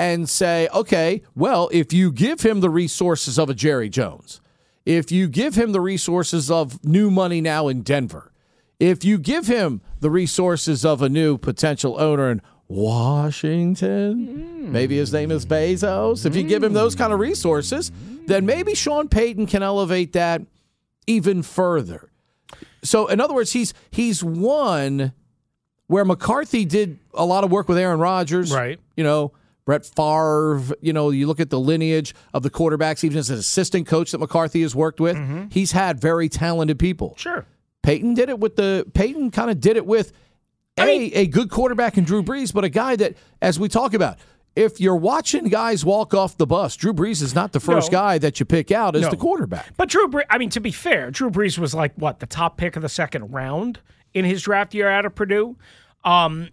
[0.00, 4.40] and say, okay, well, if you give him the resources of a Jerry Jones,
[4.86, 8.32] if you give him the resources of new money now in Denver,
[8.78, 14.70] if you give him the resources of a new potential owner in Washington, mm.
[14.70, 17.92] maybe his name is Bezos, if you give him those kind of resources,
[18.26, 20.40] then maybe Sean Payton can elevate that
[21.06, 22.08] even further.
[22.82, 25.12] So, in other words, he's he's won
[25.88, 28.80] where McCarthy did a lot of work with Aaron Rodgers, Right.
[28.96, 29.32] You know,
[29.70, 30.74] Brett Favre.
[30.80, 34.10] You know, you look at the lineage of the quarterbacks, even as an assistant coach
[34.10, 35.16] that McCarthy has worked with.
[35.52, 37.14] He's had very talented people.
[37.16, 37.46] Sure.
[37.84, 40.12] Payton did it with the Payton kind of did it with
[40.76, 44.18] a a good quarterback in Drew Brees, but a guy that, as we talk about,
[44.56, 47.98] if you're watching guys walk off the bus, Drew Brees is not the first No.
[47.98, 49.10] guy that you pick out as No.
[49.10, 49.72] the quarterback.
[49.76, 52.56] But Drew Brees, I mean, to be fair, Drew Brees was like what the top
[52.56, 53.78] pick of the second round
[54.14, 55.56] in his draft year out of Purdue.
[56.04, 56.48] Um,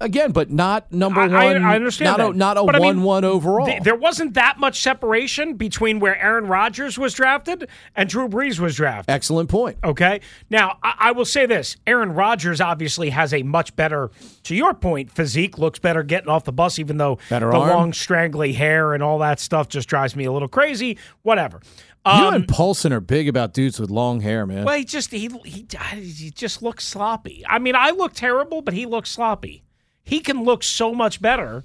[0.00, 1.64] Again, but not number I, one.
[1.64, 2.34] I understand not that.
[2.34, 3.66] a not a But I mean, one-one overall.
[3.66, 8.58] th- there wasn't that much separation between where Aaron Rodgers was drafted and Drew Brees
[8.58, 9.12] was drafted.
[9.14, 9.78] Excellent point.
[9.84, 10.20] Okay.
[10.50, 14.10] Now, I, I will say this Aaron Rodgers obviously has a much better,
[14.42, 17.68] to your point, physique, looks better getting off the bus, even though Better the arm.
[17.68, 20.98] long, strangly hair and all that stuff just drives me a little crazy.
[21.22, 21.60] Whatever.
[22.04, 24.64] you Um, and Paulsen are big about dudes with long hair, man.
[24.64, 27.44] well, he just he, he he just looks sloppy.
[27.48, 29.62] I mean, I look terrible, but he looks sloppy.
[30.04, 31.64] He can look so much better,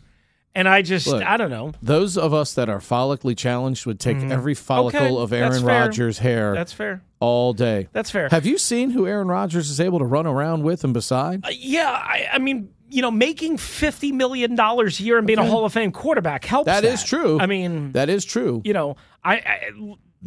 [0.56, 1.74] and I just Look, I don't know.
[1.82, 5.14] Those of us that are follically challenged would take every follicle Mm-hmm.
[5.16, 5.64] Okay, of Aaron.
[5.64, 7.02] Rodgers' hair That's fair.
[7.20, 7.88] all day.
[7.94, 8.30] That's fair.
[8.30, 11.46] Have you seen who Aaron Rodgers is able to run around with and beside?
[11.46, 15.40] Uh, yeah, I, I mean, you know, making fifty million dollars a year and being
[15.40, 16.68] a Hall of Fame quarterback helps.
[16.68, 17.40] That is true.
[17.40, 18.62] I mean, That is true.
[18.64, 19.72] you know, I, I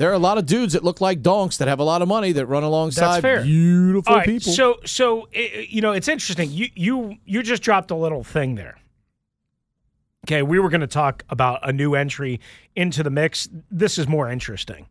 [0.00, 2.08] There are a lot of dudes that look like donks that have a lot of
[2.08, 3.42] money that run alongside fair.
[3.42, 4.24] beautiful right.
[4.24, 4.50] people.
[4.50, 6.50] So so you know, it's interesting.
[6.50, 8.78] You you you just dropped a little thing there.
[10.26, 12.40] Okay, we were going to talk about a new entry
[12.74, 13.46] into the mix.
[13.70, 14.86] This is more interesting.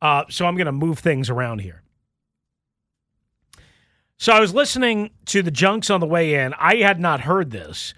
[0.00, 1.82] Uh, so I'm going to move things around here.
[4.16, 6.54] So I was listening to the Junks on the way in.
[6.54, 7.94] I had not heard this.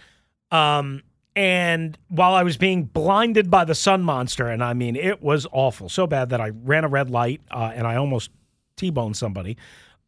[0.51, 1.03] Um,
[1.37, 5.47] and while I was being blinded by the sun monster, and I mean, it was
[5.53, 5.89] awful.
[5.89, 8.31] So bad that I ran a red light uh, and I almost
[8.77, 9.57] T boned somebody.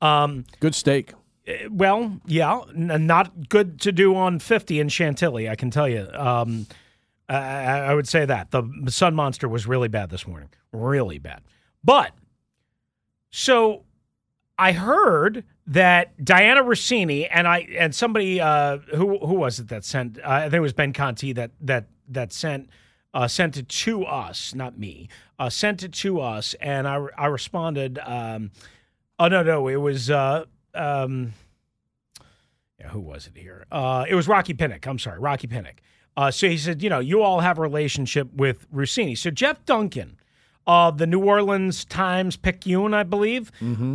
[0.00, 1.12] Um, Good steak.
[1.46, 5.88] eh, well, yeah, n- not good to do on 50 in Chantilly, I can tell
[5.88, 6.08] you.
[6.14, 6.66] Um,
[7.28, 7.36] I
[7.90, 8.50] I would say that.
[8.50, 10.48] The sun monster was really bad this morning.
[10.72, 11.42] Really bad.
[11.84, 12.12] But,
[13.30, 13.84] so
[14.58, 19.84] I heard that Dianna Russini and I and somebody uh, who who was it that
[19.84, 20.18] sent?
[20.18, 22.70] Uh, I think it was Ben Conti that that that sent
[23.14, 25.08] uh, sent it to us, not me.
[25.38, 27.98] Uh, sent it to us, and I I responded.
[28.04, 28.50] Um,
[29.18, 30.10] oh no no, it was.
[30.10, 31.34] Uh, um,
[32.80, 33.66] yeah, who was it here?
[33.70, 34.86] Uh, it was Rocky Pinnock.
[34.86, 35.80] I'm sorry, Rocky Pinnock.
[36.16, 39.18] Uh, so he said, you know, you all have a relationship with Russini.
[39.18, 40.16] So Jeff Duncan
[40.68, 43.50] of the New Orleans Times Picayune, I believe,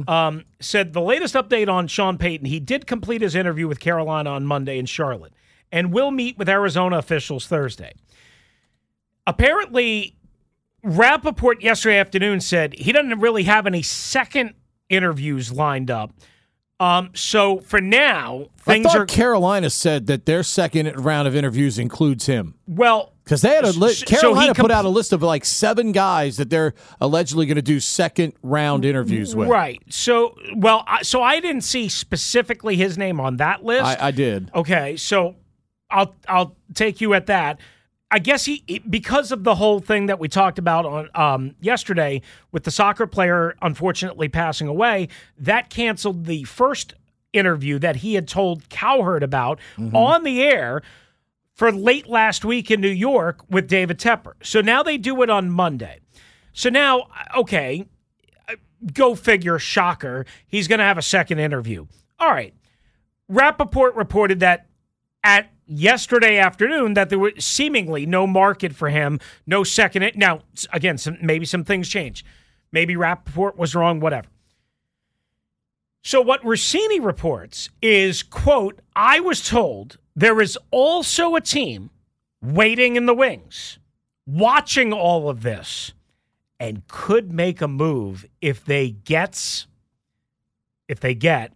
[0.07, 2.47] um, said the latest update on Sean Payton.
[2.47, 5.33] He did complete his interview with Carolina on Monday in Charlotte
[5.71, 7.93] and will meet with Arizona officials Thursday.
[9.27, 10.15] Apparently,
[10.83, 14.55] Rapoport yesterday afternoon said he doesn't really have any second
[14.89, 16.11] interviews lined up.
[16.79, 21.35] Um, so for now, things I thought are Carolina said that their second round of
[21.35, 22.55] interviews includes him.
[22.67, 23.12] well.
[23.23, 26.35] Because they had a li- so Carolina put out a list of like seven guys
[26.37, 29.47] that they're allegedly going to do second round interviews with.
[29.47, 29.81] Right.
[29.89, 33.85] So, well, I, so I didn't see specifically his name on that list.
[33.85, 34.51] I, I did.
[34.53, 35.35] Okay, so
[35.89, 37.59] I'll I'll take you at that.
[38.11, 41.55] I guess he he- because of the whole thing that we talked about on um,
[41.61, 42.21] yesterday
[42.51, 45.07] with the soccer player unfortunately passing away,
[45.37, 46.93] that canceled the first
[47.31, 49.59] interview that he had told Cowherd about
[49.93, 50.83] on the air
[51.53, 54.33] for late last week in New York with David Tepper.
[54.41, 55.99] So now they do it on Monday.
[56.53, 57.87] So now, okay,
[58.93, 61.85] go figure, shocker, he's going to have a second interview.
[62.19, 62.53] All right.
[63.27, 64.67] Rapoport reported that
[65.23, 70.11] at yesterday afternoon that there was seemingly no market for him, no second.
[70.15, 70.41] Now,
[70.71, 72.25] again, some, maybe some things change.
[72.71, 74.27] Maybe Rapoport was wrong, whatever.
[76.03, 81.89] So what Russini reports is, quote, I was told there is also a team
[82.41, 83.79] waiting in the wings,
[84.27, 85.93] watching all of this,
[86.59, 89.67] and could make a move if they gets
[90.87, 91.53] if they get,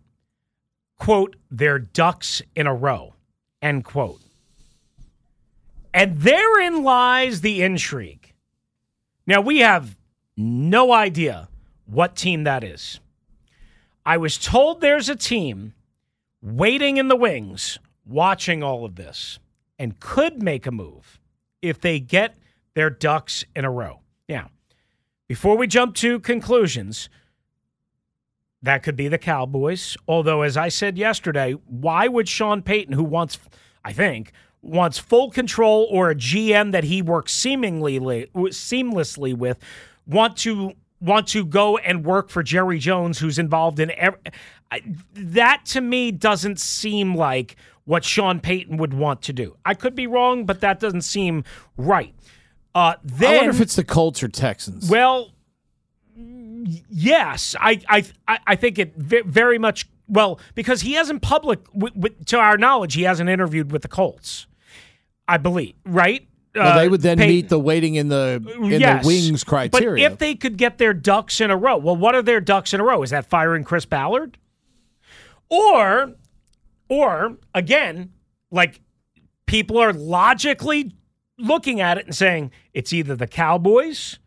[0.98, 3.14] quote, their ducks in a row,
[3.62, 4.22] end quote.
[5.94, 8.34] And therein lies the intrigue.
[9.26, 9.98] Now we have
[10.36, 11.50] no idea
[11.86, 13.00] what team that is.
[14.08, 15.74] I was told there's a team
[16.42, 19.38] waiting in the wings, watching all of this,
[19.78, 21.20] and could make a move
[21.62, 22.38] if they get
[22.74, 24.00] their ducks in a row.
[24.30, 24.52] Now,
[25.28, 27.10] before we jump to conclusions,
[28.62, 29.98] that could be the Cowboys.
[30.08, 33.38] Although, as I said yesterday, why would Sean Payton, who wants,
[33.84, 34.32] I think,
[34.62, 39.60] wants full control or a GM that he works seemingly seamlessly with,
[40.06, 44.20] want to want to go and work for Jerry Jones, who's involved in every,
[45.14, 49.56] that to me doesn't seem like what Sean Payton would want to do.
[49.66, 51.44] I could be wrong, but that doesn't seem
[51.78, 52.14] right.
[52.76, 54.90] Uh, then, I wonder if it's the Colts or Texans.
[54.90, 55.32] Well,
[56.16, 57.82] yes, I
[58.28, 61.60] I I think it very much well because he hasn't public
[62.26, 64.48] to our knowledge he hasn't interviewed with the Colts.
[65.28, 66.28] I believe, right?
[66.64, 67.36] Well, they would then Payton.
[67.36, 70.06] meet the waiting in the in yes, the wings criteria.
[70.06, 72.74] But if they could get their ducks in a row, well, what are their ducks
[72.74, 73.04] in a row?
[73.04, 74.38] Is that firing Chris Ballard?
[75.50, 76.14] Or,
[76.90, 78.12] or again,
[78.52, 78.82] like
[79.46, 80.94] people are logically
[81.38, 84.20] looking at it and saying it's either the Cowboys,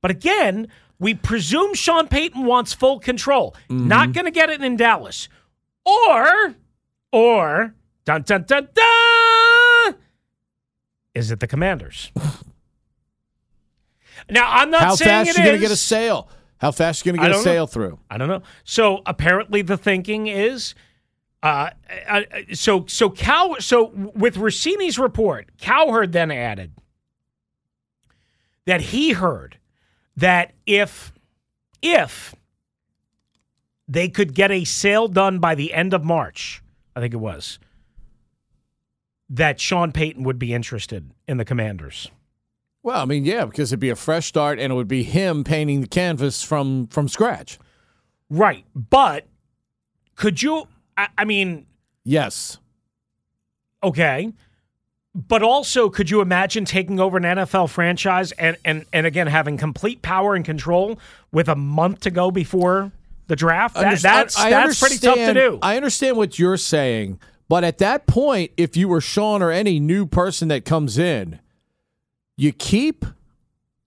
[0.00, 0.68] but again,
[0.98, 3.54] we presume Sean Payton wants full control.
[3.68, 3.88] Mm-hmm.
[3.88, 5.28] Not going to get it in Dallas,
[5.84, 6.54] or,
[7.12, 7.74] or
[8.04, 9.57] dun dun dun dun
[11.18, 12.12] is it the Commanders?
[14.30, 16.28] now, I'm not How saying fast you going to get a sale?
[16.58, 17.66] How fast you going to get a sale know.
[17.66, 17.98] through?
[18.08, 18.42] I don't know.
[18.64, 20.74] So apparently, the thinking is,
[21.42, 21.70] uh,
[22.08, 23.56] uh, so so Cow.
[23.58, 26.72] So with Russini's report, Cowherd then added
[28.66, 29.58] that he heard
[30.16, 31.12] that if
[31.82, 32.34] if
[33.88, 36.62] they could get a sale done by the end of March,
[36.94, 37.58] I think it was,
[39.30, 42.10] that Sean Payton would be interested in the Commanders.
[42.82, 45.44] Well, I mean, yeah, because it'd be a fresh start, and it would be him
[45.44, 47.58] painting the canvas from from scratch.
[48.30, 49.26] Right, but
[50.14, 50.68] could you?
[50.96, 51.66] I, I mean,
[52.04, 52.58] yes.
[53.82, 54.32] Okay,
[55.14, 59.56] but also, could you imagine taking over an NFL franchise and and and again having
[59.56, 60.98] complete power and control
[61.32, 62.92] with a month to go before
[63.26, 63.74] the draft?
[63.74, 65.58] That, that's I that's pretty tough to do.
[65.60, 67.18] I understand what you're saying,
[67.48, 71.40] but at that point, if you were Sean or any new person that comes in,
[72.36, 73.06] you keep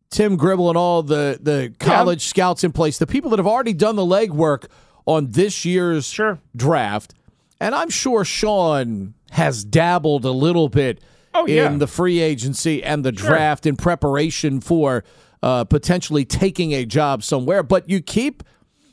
[0.10, 2.30] Tim Gribble and all the, the college yeah.
[2.30, 4.66] scouts in place, the people that have already done the legwork
[5.06, 6.40] on this year's sure.
[6.56, 7.14] draft.
[7.60, 11.00] And I'm sure Sean has dabbled a little bit
[11.36, 11.68] oh, yeah.
[11.68, 13.30] in the free agency and the sure.
[13.30, 15.04] draft in preparation for
[15.44, 17.62] uh, potentially taking a job somewhere.
[17.62, 18.44] But you keep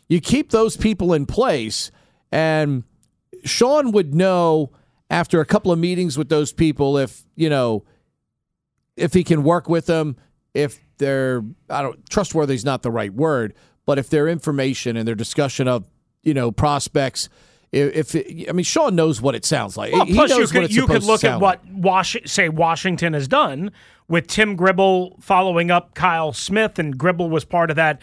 [0.08, 1.90] you keep those people in place
[2.30, 2.84] and–
[3.44, 4.72] Sean would know
[5.10, 7.84] after a couple of meetings with those people if, you know,
[8.96, 10.16] if he can work with them,
[10.54, 13.54] if they're, I don't, trustworthy is not the right word,
[13.86, 15.84] but if their information and their discussion of,
[16.22, 17.28] you know, prospects,
[17.70, 19.92] if, if I mean Sean knows what it sounds like.
[19.92, 23.28] Well, he plus knows you could, you could look at what Wash, say Washington has
[23.28, 23.70] done
[24.08, 28.00] with Tim Gribble following up Kyle Smith, and Gribble was part of that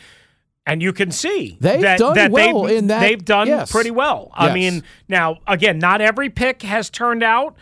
[0.66, 3.02] and you can see they've that, done that well they've, in that.
[3.02, 3.72] They've done yes.
[3.72, 4.32] pretty well.
[4.34, 7.56] I mean, now again, not every pick has turned out.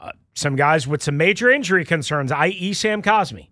[0.00, 3.48] Uh, some guys with some major injury concerns, i.e., Sam Cosmi.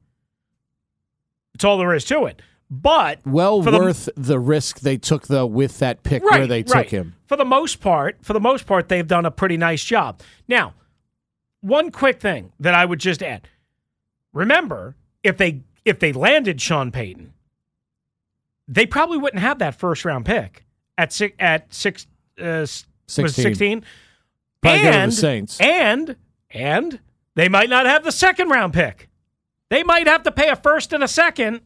[1.55, 2.41] That's all there is to it.
[2.69, 6.63] But well worth the, the, risk they took though with that pick right, where they
[6.65, 6.91] took right.
[6.91, 7.15] him.
[7.27, 10.21] For the most part, for the most part, they've done a pretty nice job.
[10.49, 10.75] Now,
[11.61, 13.49] one quick thing that I would just add:
[14.33, 17.33] remember, if they if they landed Sean Payton
[18.69, 20.65] they probably wouldn't have that first round pick
[20.99, 22.07] at six at six
[22.41, 22.67] uh,
[23.07, 23.43] 16.
[23.43, 23.85] 16.
[24.63, 25.61] and, Saints.
[25.61, 26.17] And
[26.51, 27.01] and
[27.35, 29.09] they might not have the second round pick.
[29.69, 31.61] They might have to pay a first and a second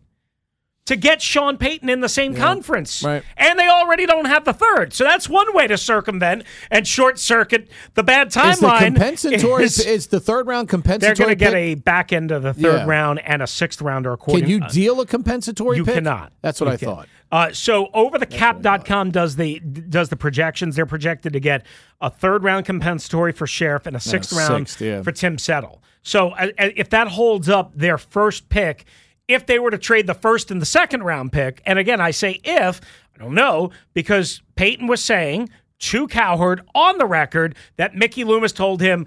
[0.91, 3.03] to get Sean Payton in the same conference.
[3.03, 3.23] right.
[3.37, 4.93] And they already don't have the third.
[4.93, 8.79] So that's one way to circumvent and short circuit the bad Is the timeline.
[8.81, 11.15] compensatory is- is, the third round compensatory?
[11.15, 12.85] they're going to get a back end of the third Yeah.
[12.87, 15.95] round and a sixth rounder according Can you uh, deal a compensatory you pick?
[15.95, 16.33] cannot.
[16.43, 17.09] That's what You I can- thought.
[17.33, 20.77] Uh, so overthecap.com does the does the projections.
[20.77, 21.65] They're projected to get
[22.01, 25.03] a third round compensatory for Scherff and a sixth round sixth, yeah.
[25.03, 25.83] for Tim Settle.
[26.03, 28.85] So uh, uh, if that holds up their first pick,
[29.31, 32.11] if they were to trade the first and the second round pick, and again I
[32.11, 32.81] say if,
[33.15, 35.49] I don't know because Payton was saying
[35.81, 39.07] to Cowherd on the record that Mickey Loomis told him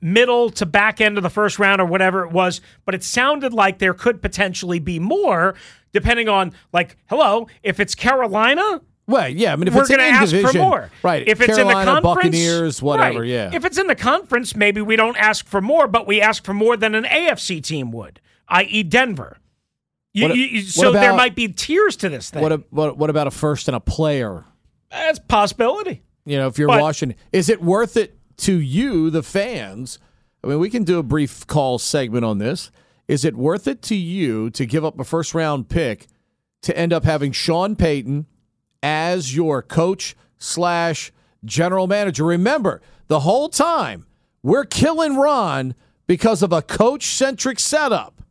[0.00, 3.52] middle to back end of the first round or whatever it was, but it sounded
[3.52, 5.54] like there could potentially be more
[5.92, 9.98] depending on like, hello, if it's Carolina, Well, yeah, I mean, if we're it's going
[9.98, 10.90] to ask for in-division- more.
[11.02, 11.26] right?
[11.26, 13.28] If it's Carolina, in the conference, Buccaneers, whatever, right.
[13.28, 13.50] yeah.
[13.52, 16.54] If it's in the conference, maybe we don't ask for more, but we ask for
[16.54, 19.38] more than an AFC team would, i.e., Denver.
[20.12, 22.42] You, What you- so there might be tiers to this thing.
[22.42, 24.44] What, a, what what about a first and a player?
[24.90, 26.02] That's a possibility.
[26.24, 29.98] You know, if you're But- Washington, is it worth it to you, the fans?
[30.42, 32.70] I mean, we can do a brief call segment on this.
[33.08, 36.06] Is it worth it to you to give up a first round pick
[36.62, 38.26] to end up having Sean Payton
[38.82, 41.12] as your coach slash
[41.44, 42.24] general manager?
[42.24, 44.06] Remember, the whole time
[44.42, 45.74] we're killing Ron
[46.06, 48.22] because of a coach centric setup.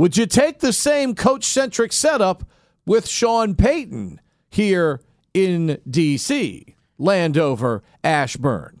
[0.00, 2.48] Would you take the same coach centric setup
[2.86, 5.02] with Sean Payton here
[5.34, 8.80] in D.C., Landover, Ashburn?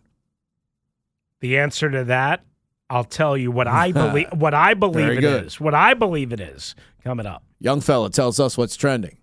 [1.40, 2.42] The answer to that,
[2.88, 4.28] I'll tell you what I believe.
[4.32, 5.44] What I believe it good.
[5.44, 5.60] is.
[5.60, 7.44] What I believe it is coming up.
[7.58, 9.18] Young fella tells us what's trending.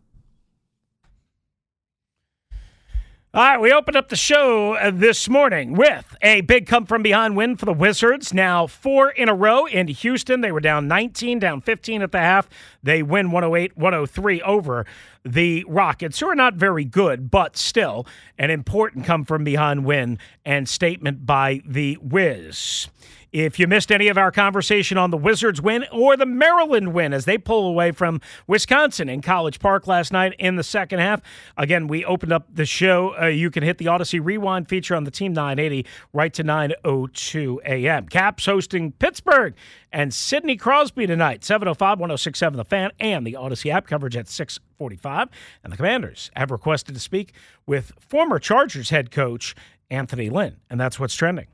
[3.37, 7.03] All right, we opened up the show uh, this morning with a big come from
[7.03, 8.33] behind win for the Wizards.
[8.33, 10.41] Now, four in a row in Houston.
[10.41, 12.49] They were down 19, down 15 at the half.
[12.81, 14.87] They win 108 103 over
[15.23, 18.05] the Rockets, who are not very good, but still
[18.37, 22.87] an important come from behind win and statement by the Wiz.
[23.33, 27.13] If you missed any of our conversation on the Wizards win or the Maryland win
[27.13, 31.21] as they pull away from Wisconsin in College Park last night in the second half,
[31.57, 33.13] again, we opened up the show.
[33.21, 37.57] Uh, you can hit the Audacy Rewind feature on the Team 980 right to 9.02
[37.65, 38.07] a.m.
[38.07, 39.53] Caps hosting Pittsburgh
[39.91, 45.29] and Sidney Crosby tonight, 705 1067 The Fan and the Audacy app coverage at 645.
[45.63, 47.33] And the Commanders have requested to speak
[47.65, 49.55] with former Chargers head coach
[49.89, 50.57] Anthony Lynn.
[50.69, 51.47] And that's what's trending.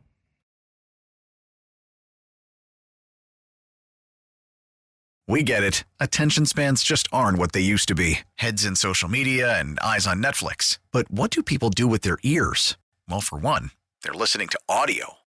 [5.25, 5.85] We get it.
[6.01, 10.05] Attention spans just aren't what they used to be heads in social media and eyes
[10.05, 10.79] on Netflix.
[10.91, 12.77] But what do people do with their ears?
[13.09, 13.71] Well, for one,
[14.03, 15.22] they're listening to audio.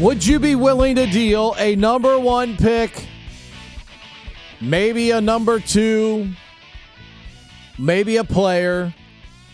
[0.00, 3.06] Would you be willing to deal a number one pick,
[4.58, 6.30] maybe a number two,
[7.78, 8.94] maybe a player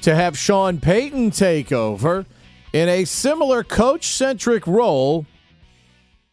[0.03, 2.26] to have Sean Payton take over
[2.72, 5.26] in a similar coach centric role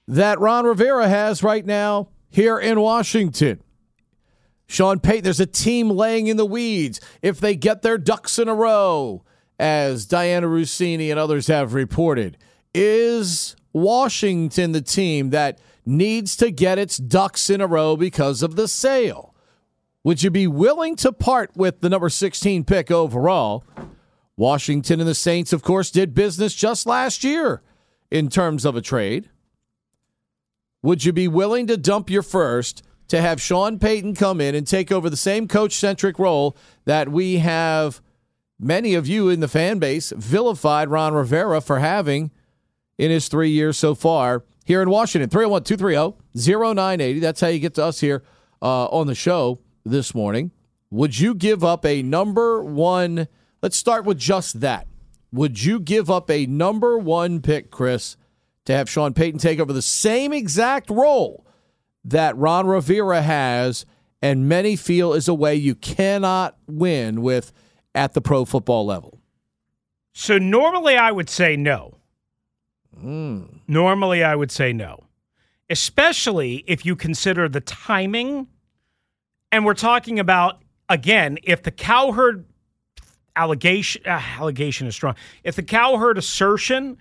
[0.07, 3.63] that Ron Rivera has right now here in Washington?
[4.67, 7.01] Sean Payton, there's a team laying in the weeds.
[7.23, 9.23] If they get their ducks in a row,
[9.57, 12.37] as Dianna Russini and others have reported,
[12.75, 18.55] is Washington the team that needs to get its ducks in a row because of
[18.55, 19.33] the sale?
[20.03, 23.63] Would you be willing to part with the number 16 pick overall?
[24.35, 27.61] Washington and the Saints, of course, did business just last year
[28.09, 29.29] in terms of a trade.
[30.81, 34.67] Would you be willing to dump your first to have Sean Payton come in and
[34.67, 38.01] take over the same coach centric role that we have
[38.59, 42.31] many of you in the fan base vilified Ron Rivera for having
[43.03, 45.29] in his three years so far here in Washington?
[45.29, 47.19] 301 230 0980.
[47.19, 48.23] That's how you get to us here
[48.61, 50.51] uh, on the show this morning.
[50.89, 53.27] Would you give up a number one?
[53.61, 54.87] Let's start with just that.
[55.33, 58.15] Would you give up a number one pick, Chris,
[58.65, 61.45] to have Sean Payton take over the same exact role
[62.05, 63.85] that Ron Rivera has,
[64.21, 67.51] and many feel is a way you cannot win with
[67.95, 69.19] at the pro football level?
[70.13, 71.97] So normally I would say no.
[73.03, 73.43] Hmm.
[73.67, 75.03] Normally I would say no.
[75.69, 78.47] especially if you consider the timing.
[79.51, 82.45] And we're talking about, again, if the Cowherd
[83.35, 86.97] allegation, uh, allegation is strong, if the Cowherd assertion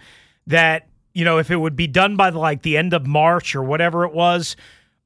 [0.46, 3.54] that, you know, if it would be done by the, like the end of March
[3.54, 4.56] or whatever it was,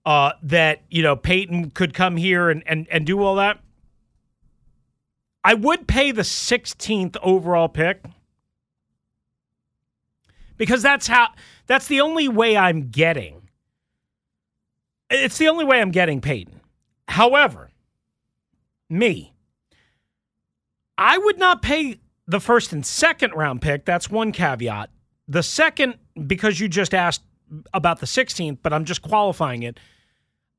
[0.05, 3.59] uh, that, you know, Payton could come here and, and, and do all that.
[5.42, 8.03] I would pay the 16th overall pick
[10.57, 11.28] because that's how
[11.66, 13.48] that's the only way I'm getting.
[15.11, 16.61] It's the only way I'm getting Payton.
[17.09, 17.70] However,
[18.90, 19.32] me,
[20.98, 23.84] I would not pay the first and second round pick.
[23.84, 24.90] That's one caveat.
[25.28, 27.22] The second, because you just asked
[27.72, 29.78] about the 16th, but I'm just qualifying it.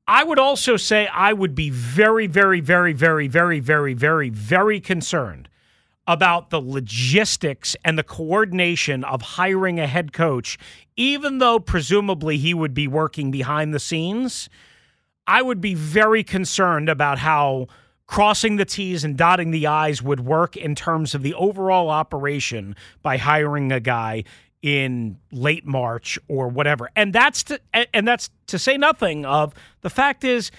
[0.06, 4.80] I would also say I would be very, very, very, very, very, very, very, very
[4.80, 5.48] concerned
[6.08, 10.58] about the logistics and the coordination of hiring a head coach,
[10.96, 14.48] even though presumably he would be working behind the scenes.
[15.26, 17.66] I would be very concerned about how
[18.06, 22.74] crossing the T's and dotting the I's would work in terms of the overall operation
[23.02, 24.24] by hiring a guy
[24.62, 26.90] in late March or whatever.
[26.96, 27.60] And that's to
[27.92, 29.52] and that's to say nothing of
[29.82, 30.50] the fact is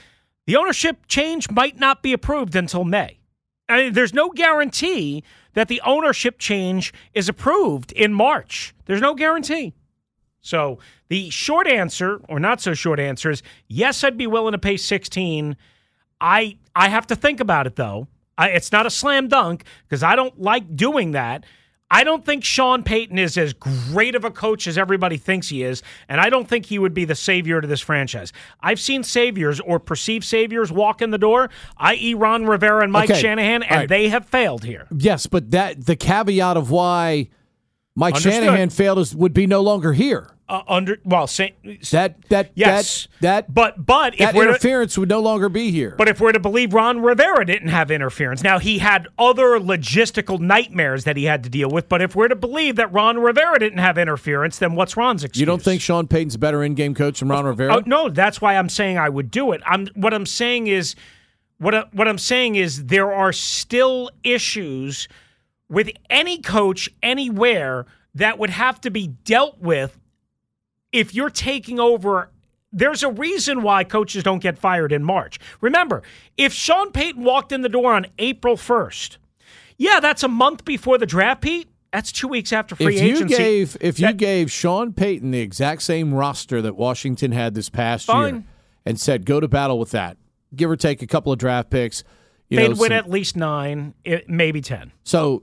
[0.46, 3.19] the ownership change might not be approved until May.
[3.70, 8.74] I mean, there's no guarantee that the ownership change is approved in March.
[8.86, 9.74] There's no guarantee.
[10.42, 14.58] So the short answer, or not so short answer, is yes, I'd be willing to
[14.58, 15.56] pay 16.
[16.22, 18.08] I I have to think about it though.
[18.38, 21.46] I, it's not a slam dunk because I don't like doing that.
[21.92, 25.64] I don't think Sean Payton is as great of a coach as everybody thinks he
[25.64, 28.32] is, and I don't think he would be the savior to this franchise.
[28.62, 33.10] I've seen saviors or perceived saviors walk in the door, i.e., Ron Rivera and Mike
[33.10, 33.20] Okay.
[33.20, 33.90] Shanahan, and right.
[33.90, 34.88] they have failed here.
[34.96, 37.30] Yes, but that the caveat of why
[38.00, 38.44] Mike Understood.
[38.46, 40.30] Shanahan failed would be no longer here.
[40.48, 41.54] Uh, under well, say,
[41.92, 43.08] That that Yes.
[43.20, 45.94] that that but but if that we're to- interference would no longer be here.
[45.98, 50.40] But if we're to believe Ron Rivera didn't have interference, now he had other logistical
[50.40, 51.88] nightmares that he had to deal with.
[51.90, 55.40] But if we're to believe that Ron Rivera didn't have interference, then what's Ron's excuse?
[55.42, 57.76] you don't think Sean Payton's a better in-game coach than Ron Rivera?
[57.76, 59.62] Oh, no, that's why I'm saying I would do it.
[59.68, 60.96] I'm what I'm saying is
[61.60, 65.08] what I, what I'm saying is there are still issues
[65.70, 70.00] with any coach anywhere that would have to be dealt with
[70.92, 72.32] if you're taking over.
[72.72, 75.40] There's a reason why coaches don't get fired in March.
[75.62, 76.04] Remember,
[76.38, 79.18] if Sean Payton walked in the door on April 1st,
[79.78, 81.68] yeah, that's a month before the draft, Pete.
[81.92, 83.36] That's two weeks after free if you agency.
[83.38, 88.08] gave if you gave Sean Payton the exact same roster that Washington had this past
[88.08, 88.44] year
[88.86, 90.18] and said go to battle with that,
[90.56, 92.04] give or take a couple of draft picks,
[92.48, 93.96] you they'd know, win some- at least nine,
[94.28, 94.92] maybe ten.
[95.04, 95.42] so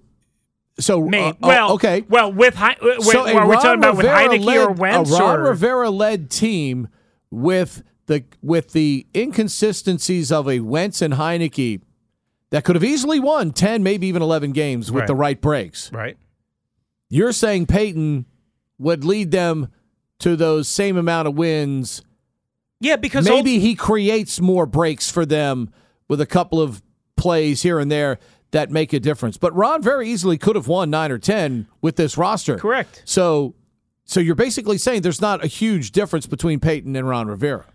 [0.78, 2.04] so uh, oh, well, okay.
[2.08, 5.10] Well, with Hei- wait, so are we talking about with Rivera Heinicke led, or Wentz?
[5.10, 6.88] a Ron or- Rivera led team
[7.30, 11.80] with the with the inconsistencies of a Wentz and Heinicke
[12.50, 15.06] that could have easily won ten, maybe even eleven games with Right.
[15.08, 15.90] the right breaks.
[15.92, 16.16] right?
[17.08, 18.26] You're saying Payton
[18.78, 19.68] would lead them
[20.18, 22.02] to those same amount of wins.
[22.80, 25.70] Yeah, because maybe he creates more breaks for them
[26.08, 26.82] with a couple of
[27.16, 28.18] plays here and there
[28.56, 29.36] that make a difference.
[29.36, 32.56] But Ron very easily could have won nine or ten with this roster.
[32.56, 33.02] Correct.
[33.04, 33.54] So,
[34.06, 37.66] so you're basically saying there's not a huge difference between Payton and Ron Rivera.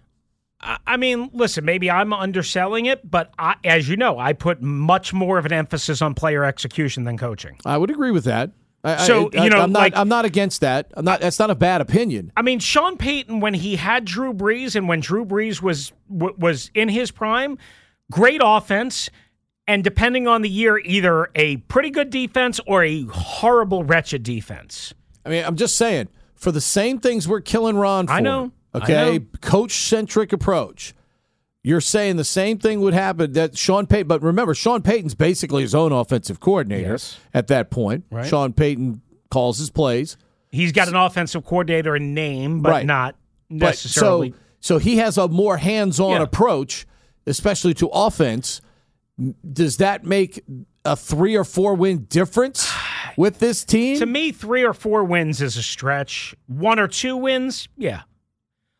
[0.85, 5.11] I mean, listen, maybe I'm underselling it, but I, as you know, I put much
[5.11, 7.57] more of an emphasis on player execution than coaching.
[7.65, 8.51] I would agree with that.
[8.83, 9.79] I, I- So, I, you know, I'm not.
[9.79, 10.91] like- I'm not against that.
[10.95, 11.19] I'm not.
[11.21, 12.31] That's not a bad opinion.
[12.37, 16.69] I mean, Sean Payton, when he had Drew Brees and when Drew Brees was was
[16.75, 17.57] in his prime,
[18.11, 19.09] great offense,
[19.71, 24.93] and depending on the year, either a pretty good defense or a horrible, wretched defense.
[25.25, 28.13] I mean, I'm just saying for the same things we're killing Ron for.
[28.13, 28.51] I know.
[28.75, 30.93] Okay, coach centric approach.
[31.63, 35.61] You're saying the same thing would happen that Sean Payton, but remember, Sean Payton's basically
[35.61, 37.17] his own offensive coordinator Yes.
[37.33, 38.03] at that point.
[38.11, 38.25] Right.
[38.25, 40.17] Sean Payton calls his plays.
[40.51, 42.85] He's got an offensive coordinator in name, but Right.
[42.85, 43.15] not
[43.49, 44.31] But necessarily.
[44.31, 46.23] so, so he has a more hands-on Yeah.
[46.23, 46.85] approach,
[47.27, 48.59] especially to offense.
[49.53, 50.43] Does that make
[50.85, 52.71] a three or four win difference
[53.17, 53.99] with this team?
[53.99, 56.33] To me, three or four wins is a stretch.
[56.47, 58.01] One or two wins, yeah.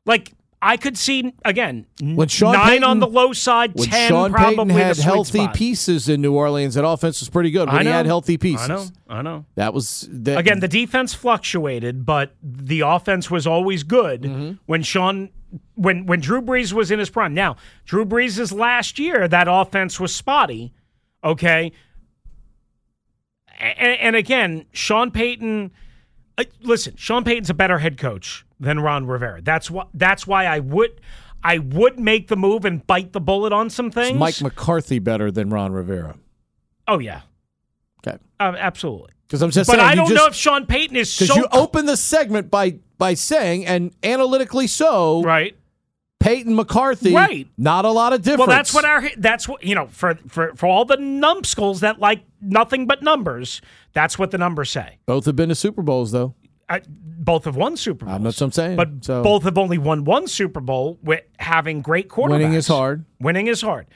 [0.06, 0.32] Like
[0.64, 4.32] I could see again When Sean nine Payton- on the low side, when ten Sean
[4.32, 5.56] probably Payton had healthy spot.
[5.56, 7.68] pieces in New Orleans, that offense was pretty good.
[7.68, 8.86] When I he had healthy pieces, I know.
[9.10, 9.46] I know.
[9.56, 14.52] that was that, Again, the defense fluctuated, but the offense was always good Mm-hmm.
[14.66, 15.30] when Sean
[15.76, 17.34] when when Drew Brees was in his prime.
[17.34, 20.74] Now, Drew Brees' last year, that offense was spotty.
[21.24, 21.72] Okay.
[23.60, 25.72] And, and again, Sean Payton,
[26.38, 29.42] uh, listen, Sean Payton's a better head coach than Ron Rivera.
[29.42, 29.86] That's why.
[29.94, 31.00] That's why I would,
[31.44, 34.20] I would make the move and bite the bullet on some Is things.
[34.20, 36.18] Mike McCarthy better than Ron Rivera?
[36.88, 37.22] oh yeah,
[38.06, 38.18] Okay.
[38.40, 39.12] uh, absolutely.
[39.28, 39.88] Because I'm just but saying.
[39.88, 42.80] I don't just- know if Sean Payton is Because so you open the segment by
[43.02, 45.58] by saying, and analytically so, right.
[46.20, 47.48] Payton McCarthy, Right.
[47.58, 48.48] Not a lot of difference.
[48.48, 51.98] Well, that's what our that's what you know for for for all the numbskulls that
[52.00, 53.60] like nothing but numbers.
[53.94, 55.00] That's what the numbers say.
[55.08, 56.36] both have been to Super Bowls though.
[56.70, 58.22] I, both have won Super Bowls.
[58.22, 58.76] That's what I'm saying.
[58.78, 62.30] but so both have only won one Super Bowl with having great quarterbacks.
[62.30, 63.06] winning is hard.
[63.20, 63.88] Winning is hard.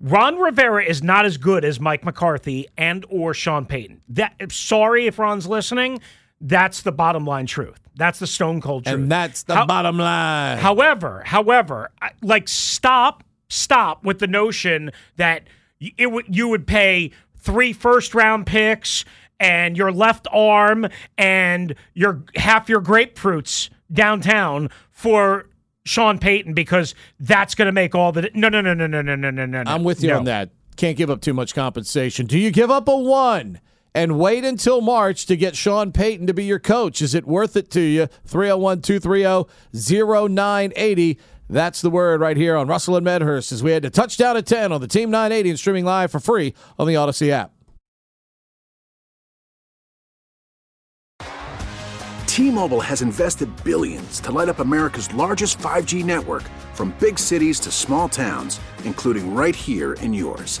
[0.00, 4.00] Ron Rivera is not as good as Mike McCarthy and or Sean Payton.
[4.08, 6.00] That sorry if Ron's listening.
[6.40, 7.80] That's the bottom line truth.
[7.96, 8.94] That's the stone cold truth.
[8.94, 10.58] And that's the How- bottom line.
[10.58, 11.90] However, however,
[12.22, 15.44] like stop, stop with the notion that
[15.80, 19.04] it would you would pay three first round picks
[19.38, 20.86] and your left arm
[21.16, 25.46] and your half your grapefruits downtown for
[25.84, 29.14] Sean Payton because that's going to make all the no no no no no no
[29.14, 29.62] no no no.
[29.66, 30.18] I'm with you no.
[30.18, 30.50] on that.
[30.76, 32.26] Can't give up too much compensation.
[32.26, 33.60] Do you give up a one
[33.94, 37.02] and wait until March to get Sean Payton to be your coach?
[37.02, 38.06] Is it worth it to you?
[38.24, 39.50] 301 230
[40.34, 41.18] 0980.
[41.48, 44.46] That's the word right here on Russell and Medhurst as we head to touchdown at
[44.46, 47.52] 10 on the Team 980 and streaming live for free on the Audacy app.
[52.26, 57.72] T-Mobile has invested billions to light up America's largest 5G network from big cities to
[57.72, 60.60] small towns, including right here in yours.